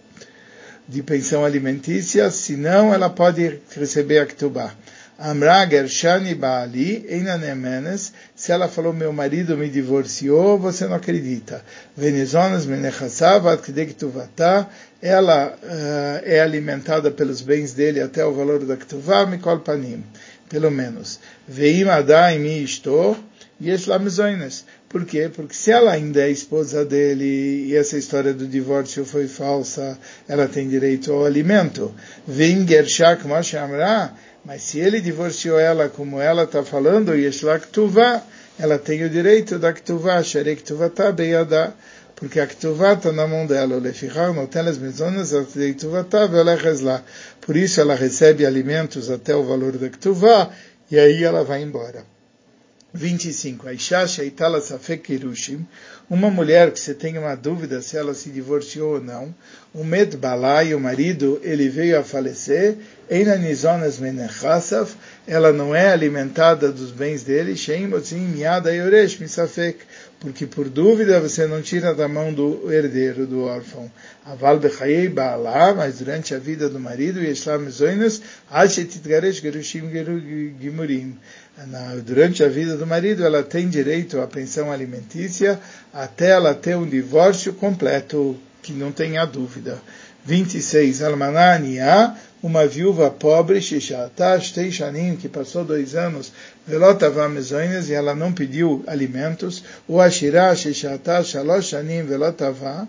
de 0.88 1.04
pensão 1.04 1.44
alimentícia, 1.44 2.32
se 2.32 2.56
não, 2.56 2.94
ela 2.94 3.10
pode 3.10 3.60
receber 3.76 4.20
a 4.20 4.26
ketubá. 4.26 4.74
Amra 5.18 5.66
Gershani 5.66 6.36
Baali 6.36 7.06
Einanemenes, 7.08 8.12
se 8.36 8.52
ela 8.52 8.68
falou 8.68 8.92
meu 8.92 9.14
marido 9.14 9.56
me 9.56 9.70
divorciou, 9.70 10.60
você 10.60 10.86
não 10.88 10.96
acredita. 10.96 11.64
Venezonas 11.96 12.66
Menechassav 12.66 13.48
Adkdektuvata, 13.48 14.68
ela 15.02 15.58
uh, 15.64 16.22
é 16.24 16.42
alimentada 16.42 17.10
pelos 17.12 17.40
bens 17.42 17.74
dele 17.74 18.02
até 18.02 18.26
o 18.26 18.34
valor 18.34 18.66
da 18.66 18.76
Ktuvah, 18.76 19.26
Mikol 19.26 19.60
Panim, 19.60 20.04
pelo 20.50 20.70
menos. 20.70 21.20
Veim 21.48 21.88
Adai 21.88 22.38
Mi 22.38 22.62
Ishto, 22.64 23.16
Yesh 23.62 23.88
Lamezoines. 23.88 24.66
Por 24.90 25.06
quê? 25.06 25.30
Porque 25.34 25.56
se 25.56 25.72
ela 25.72 25.94
ainda 25.94 26.22
é 26.22 26.30
esposa 26.30 26.84
dele 26.84 27.68
e 27.68 27.76
essa 27.76 27.98
história 27.98 28.34
do 28.34 28.46
divórcio 28.46 29.06
foi 29.06 29.30
falsa, 29.30 29.98
ela 30.28 30.48
tem 30.48 30.68
direito 30.68 31.14
ao 31.14 31.26
alimento. 31.26 31.94
Vem 32.28 32.68
Gershak 32.68 33.24
Amra, 33.58 34.14
mas 34.46 34.62
se 34.62 34.80
ele 34.80 35.02
divorciou 35.02 35.60
ela 35.60 35.90
como 35.90 36.22
ela 36.22 36.44
está 36.44 36.64
falando, 36.64 37.16
Yeshlak 37.16 37.68
Tuva, 37.68 38.24
ela 38.60 38.78
tem 38.78 39.04
o 39.04 39.10
direito 39.10 39.58
da 39.58 39.74
Ktuvá, 39.74 40.22
Sharek 40.24 40.64
Tuvata 40.64 41.12
Beyada, 41.12 41.74
porque 42.16 42.40
a 42.40 42.48
Ktuvá 42.48 42.94
está 42.94 43.12
na 43.12 43.28
mão 43.28 43.46
dela, 43.46 43.78
Lefichar 43.78 44.34
Notelas 44.34 44.78
Mezonas 44.78 45.34
Tuvata 45.78 46.30
lá. 46.82 47.04
Por 47.42 47.58
isso 47.58 47.82
ela 47.82 47.96
recebe 47.96 48.46
alimentos 48.46 49.10
até 49.10 49.36
o 49.36 49.44
valor 49.44 49.74
da 49.78 49.90
Ktuvá, 49.90 50.50
e 50.90 50.98
aí 50.98 51.24
ela 51.24 51.44
vai 51.44 51.62
embora. 51.62 52.15
25. 52.96 53.68
Aisha 53.68 54.08
Sheitala 54.08 54.62
Safek 54.62 55.04
Kirushim, 55.04 55.66
uma 56.10 56.30
mulher 56.30 56.72
que 56.72 56.80
você 56.80 56.94
tem 56.94 57.18
uma 57.18 57.36
dúvida 57.36 57.82
se 57.82 57.98
ela 57.98 58.14
se 58.14 58.30
divorciou 58.30 58.94
ou 58.94 59.02
não, 59.02 59.36
o 59.74 59.84
Med 59.84 60.16
Balai, 60.18 60.74
o 60.74 60.80
marido, 60.80 61.40
ele 61.44 61.68
veio 61.68 62.00
a 62.00 62.04
falecer, 62.04 62.78
Eina 63.10 63.36
Nizonas 63.36 64.00
Menechasaf, 64.00 64.96
ela 65.28 65.52
não 65.52 65.76
é 65.76 65.90
alimentada 65.90 66.72
dos 66.72 66.92
bens 66.92 67.24
dele, 67.24 67.56
Sheim 67.56 67.88
Motzim 67.88 68.20
Miada 68.20 68.74
Yoresh 68.74 69.20
Misafek, 69.20 69.80
porque 70.20 70.48
por 70.48 70.70
dúvida 70.70 71.20
você 71.20 71.46
não 71.46 71.62
tira 71.62 71.94
da 71.94 72.08
mão 72.08 72.34
do 72.34 72.72
herdeiro, 72.72 73.28
do 73.28 73.44
órfão. 73.44 73.92
Aval 74.26 74.58
Bechayei 74.60 75.10
Baalá, 75.10 75.74
mas 75.76 76.00
durante 76.00 76.34
a 76.34 76.40
vida 76.40 76.70
do 76.70 76.80
marido, 76.80 77.22
Yeshlam 77.22 77.70
Zoinas, 77.70 78.22
Al 78.50 78.68
Shetitgaresh 78.68 79.42
Gerushim 79.42 79.92
Gimurim 80.60 81.16
durante 82.04 82.44
a 82.44 82.50
vida 82.50 82.76
do 82.76 82.86
marido, 82.86 83.24
ela 83.24 83.42
tem 83.42 83.70
direito 83.70 84.20
à 84.20 84.28
pensão 84.28 84.72
alimentícia 84.72 85.60
até 85.94 86.32
ela 86.32 86.54
ter 86.54 86.76
um 86.76 86.88
divórcio 86.88 87.54
completo, 87.54 88.38
que 88.62 88.74
não 88.74 88.92
tenha 88.92 89.26
dúvida. 89.26 89.80
26. 90.26 91.04
Almanania, 91.04 92.16
uma 92.42 92.68
viúva 92.68 93.10
pobre, 93.10 93.62
Shishatash 93.62 94.52
Teishanim, 94.52 95.16
que 95.16 95.30
passou 95.30 95.64
dois 95.64 95.96
anos, 95.96 96.34
Velotavá 96.68 97.30
Mezoines, 97.30 97.90
e 97.90 97.94
ela 97.94 98.16
não 98.16 98.34
pediu 98.34 98.84
alimentos, 98.88 99.64
o 99.88 100.02
Ashirah 100.02 100.56
Shishatash 100.56 101.28
Shalosh 101.28 101.68
Shanim 101.68 102.04
Velotavá, 102.04 102.88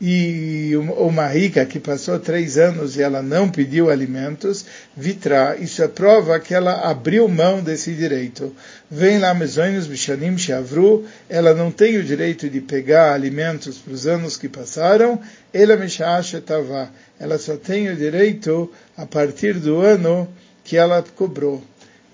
e 0.00 0.76
uma 0.76 1.26
rica 1.26 1.66
que 1.66 1.80
passou 1.80 2.20
três 2.20 2.56
anos 2.56 2.96
e 2.96 3.02
ela 3.02 3.20
não 3.20 3.48
pediu 3.48 3.90
alimentos, 3.90 4.64
vitra, 4.96 5.56
isso 5.58 5.82
é 5.82 5.88
prova 5.88 6.38
que 6.38 6.54
ela 6.54 6.88
abriu 6.88 7.28
mão 7.28 7.60
desse 7.60 7.92
direito. 7.92 8.54
Vem 8.88 9.18
lá 9.18 9.34
Mezoinos 9.34 9.88
Bishanim 9.88 10.38
Shavru, 10.38 11.04
ela 11.28 11.52
não 11.52 11.72
tem 11.72 11.96
o 11.98 12.04
direito 12.04 12.48
de 12.48 12.60
pegar 12.60 13.12
alimentos 13.12 13.78
para 13.78 13.92
os 13.92 14.06
anos 14.06 14.36
que 14.36 14.48
passaram, 14.48 15.20
ela 15.52 15.76
Mishashetavá, 15.76 16.90
ela 17.18 17.36
só 17.36 17.56
tem 17.56 17.88
o 17.88 17.96
direito 17.96 18.70
a 18.96 19.04
partir 19.04 19.54
do 19.54 19.80
ano 19.80 20.28
que 20.62 20.76
ela 20.76 21.04
cobrou. 21.16 21.62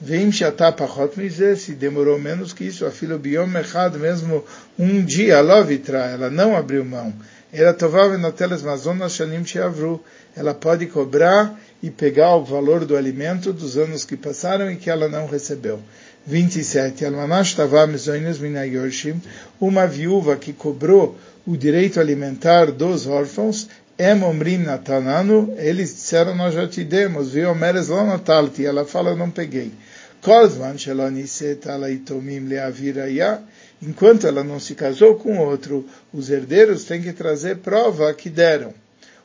Vem 0.01 0.31
se 0.33 1.73
demorou 1.73 2.19
menos 2.19 2.53
que 2.53 2.65
isso, 2.65 2.85
a 2.85 2.91
filha 2.91 3.17
Biom 3.17 3.47
mesmo 3.99 4.45
um 4.79 5.03
dia, 5.03 5.41
Lovitra, 5.41 5.99
ela 5.99 6.29
não 6.29 6.57
abriu 6.57 6.85
mão. 6.85 7.15
Ela 10.37 10.55
pode 10.55 10.87
cobrar 10.87 11.61
e 11.83 11.91
pegar 11.91 12.35
o 12.37 12.45
valor 12.45 12.85
do 12.85 12.97
alimento 12.97 13.53
dos 13.53 13.77
anos 13.77 14.05
que 14.05 14.17
passaram 14.17 14.71
e 14.71 14.77
que 14.77 14.91
ela 14.91 15.09
não 15.09 15.27
recebeu. 15.27 15.81
27. 16.27 17.05
Almanash 17.05 17.55
tavam 17.55 17.87
mezoinus 17.87 18.39
minayorshim. 18.39 19.21
Uma 19.61 19.87
viúva 19.87 20.37
que 20.37 20.53
cobrou 20.53 21.17
o 21.47 21.57
direito 21.57 22.01
alimentar 22.01 22.73
dos 22.73 23.07
órfãos. 23.07 23.69
Em 23.99 24.21
omrim 24.25 24.59
natananu. 24.59 25.55
Eles 25.57 25.95
disseram, 25.95 26.35
nós 26.35 26.55
já 26.55 26.67
te 26.67 26.83
demos. 26.83 27.33
Viu, 27.33 27.55
meres 27.55 27.89
lo 27.89 28.05
natalti. 28.05 28.65
Ela 28.65 28.85
fala, 28.85 29.15
não 29.15 29.31
peguei. 29.31 29.71
Kozman 30.25 30.79
sheloniset 30.79 31.69
alaitomim 31.69 32.49
leaviraya 32.49 33.43
enquanto 33.87 34.27
ela 34.27 34.43
não 34.43 34.59
se 34.59 34.75
casou 34.75 35.17
com 35.17 35.39
outro, 35.39 35.87
os 36.13 36.31
herdeiros 36.31 36.85
têm 36.85 37.03
que 37.03 37.13
trazer 37.13 37.59
prova 37.59 38.13
que 38.15 38.31
deram. 38.31 38.73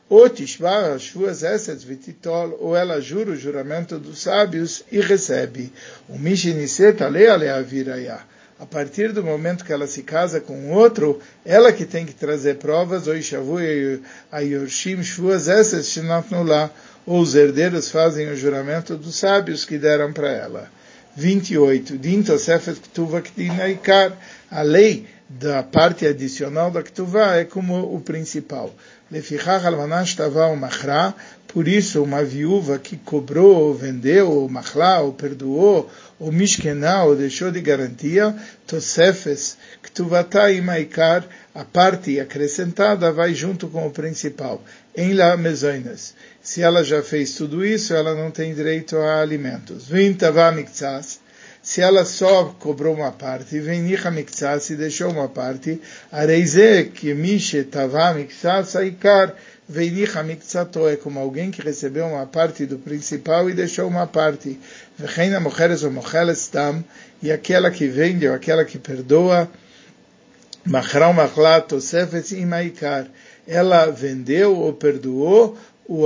Ou 0.08 0.26
ela 2.76 3.00
jura 3.00 3.30
o 3.30 3.36
juramento 3.36 3.98
dos 3.98 4.22
sábios 4.22 4.82
e 4.90 5.00
recebe. 5.00 5.72
O. 6.08 6.18
A 8.58 8.66
partir 8.66 9.12
do 9.12 9.22
momento 9.22 9.64
que 9.64 9.72
ela 9.72 9.86
se 9.86 10.02
casa 10.02 10.40
com 10.40 10.72
outro, 10.72 11.20
ela 11.44 11.72
que 11.72 11.86
tem 11.86 12.04
que 12.04 12.12
trazer 12.12 12.56
provas, 12.56 13.06
ou 13.06 13.14
os 17.06 17.34
herdeiros 17.34 17.88
fazem 17.88 18.28
o 18.30 18.36
juramento 18.36 18.96
dos 18.96 19.14
sábios 19.14 19.64
que 19.64 19.78
deram 19.78 20.12
para 20.12 20.30
ela. 20.30 20.68
28. 21.16 21.90
Din 22.00 22.22
Tosefet 22.24 22.76
Ktuva 22.78 23.20
Ktina 23.20 23.64
Ikar. 23.66 24.16
A 24.48 24.62
lei 24.62 25.06
da 25.30 25.62
parte 25.62 26.04
adicional 26.04 26.72
da 26.72 26.82
Ktuvá 26.82 27.36
é 27.36 27.44
como 27.44 27.94
o 27.94 28.00
principal. 28.00 28.74
Lefichach 29.12 29.64
almanash 29.64 30.16
tava 30.16 30.54
machra, 30.56 31.14
por 31.46 31.68
isso 31.68 32.02
uma 32.02 32.24
viúva 32.24 32.80
que 32.80 32.96
cobrou, 32.96 33.68
ou 33.68 33.74
vendeu, 33.74 34.28
ou 34.28 34.48
machla, 34.48 34.98
ou 35.00 35.12
perdoou, 35.12 35.88
ou 36.18 36.32
mishkená, 36.32 37.04
ou 37.04 37.14
deixou 37.14 37.52
de 37.52 37.60
garantia, 37.60 38.34
tosefes, 38.66 39.56
ktuvata 39.80 40.50
imaikar, 40.50 41.24
a 41.54 41.64
parte 41.64 42.18
acrescentada 42.18 43.12
vai 43.12 43.32
junto 43.32 43.68
com 43.68 43.86
o 43.86 43.92
principal, 43.92 44.60
em 44.96 45.12
la 45.12 45.36
mezoinas. 45.36 46.14
Se 46.42 46.60
ela 46.60 46.82
já 46.82 47.04
fez 47.04 47.34
tudo 47.34 47.64
isso, 47.64 47.94
ela 47.94 48.16
não 48.16 48.32
tem 48.32 48.52
direito 48.52 48.96
a 48.96 49.20
alimentos. 49.20 49.86
Vintava 49.86 50.50
miktsas, 50.50 51.20
se 51.62 51.82
ela 51.82 52.04
só 52.04 52.54
cobrou 52.58 52.94
uma 52.94 53.12
parte, 53.12 53.60
vem 53.60 53.82
Nicha 53.82 54.10
deixou 54.76 55.10
uma 55.10 55.28
parte, 55.28 55.80
Areize 56.10 56.90
que 56.94 57.12
Mishe 57.12 57.64
Tava 57.64 58.14
Miktsas 58.14 58.76
Aikar, 58.76 59.34
vem 59.68 59.90
Nicha 59.90 60.24
é 60.90 60.96
como 60.96 61.20
alguém 61.20 61.50
que 61.50 61.60
recebeu 61.60 62.06
uma 62.06 62.24
parte 62.26 62.64
do 62.64 62.78
principal 62.78 63.50
e 63.50 63.54
deixou 63.54 63.86
uma 63.86 64.06
parte. 64.06 64.58
Vecheina 64.98 65.38
Mocheres 65.38 65.82
ou 65.82 65.90
Mocheles 65.90 66.48
Tam, 66.48 66.82
e 67.22 67.30
aquela 67.30 67.70
que 67.70 67.86
vende 67.86 68.26
ou 68.26 68.34
aquela 68.34 68.64
que 68.64 68.78
perdoa, 68.78 69.48
Machral 70.64 71.12
Machlat 71.12 71.68
Tosefetz 71.68 72.32
Imaikar, 72.32 73.06
ela 73.46 73.86
vendeu 73.86 74.56
ou 74.56 74.72
perdoou 74.72 75.58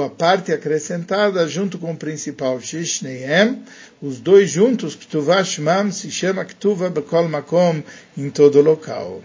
a 0.03 0.09
parte 0.09 0.51
acrescentada 0.51 1.47
junto 1.47 1.79
com 1.79 1.93
o 1.93 1.97
principal 1.97 2.59
Shishneem, 2.59 3.63
os 4.01 4.19
dois 4.19 4.51
juntos, 4.51 4.95
Ktuvah 4.95 5.45
Shmam, 5.45 5.93
se 5.93 6.11
chama 6.11 6.45
Ktuva 6.45 6.89
Bekol 6.89 7.29
Makom, 7.29 7.83
em 8.17 8.31
todo 8.31 8.63
local. 8.63 9.21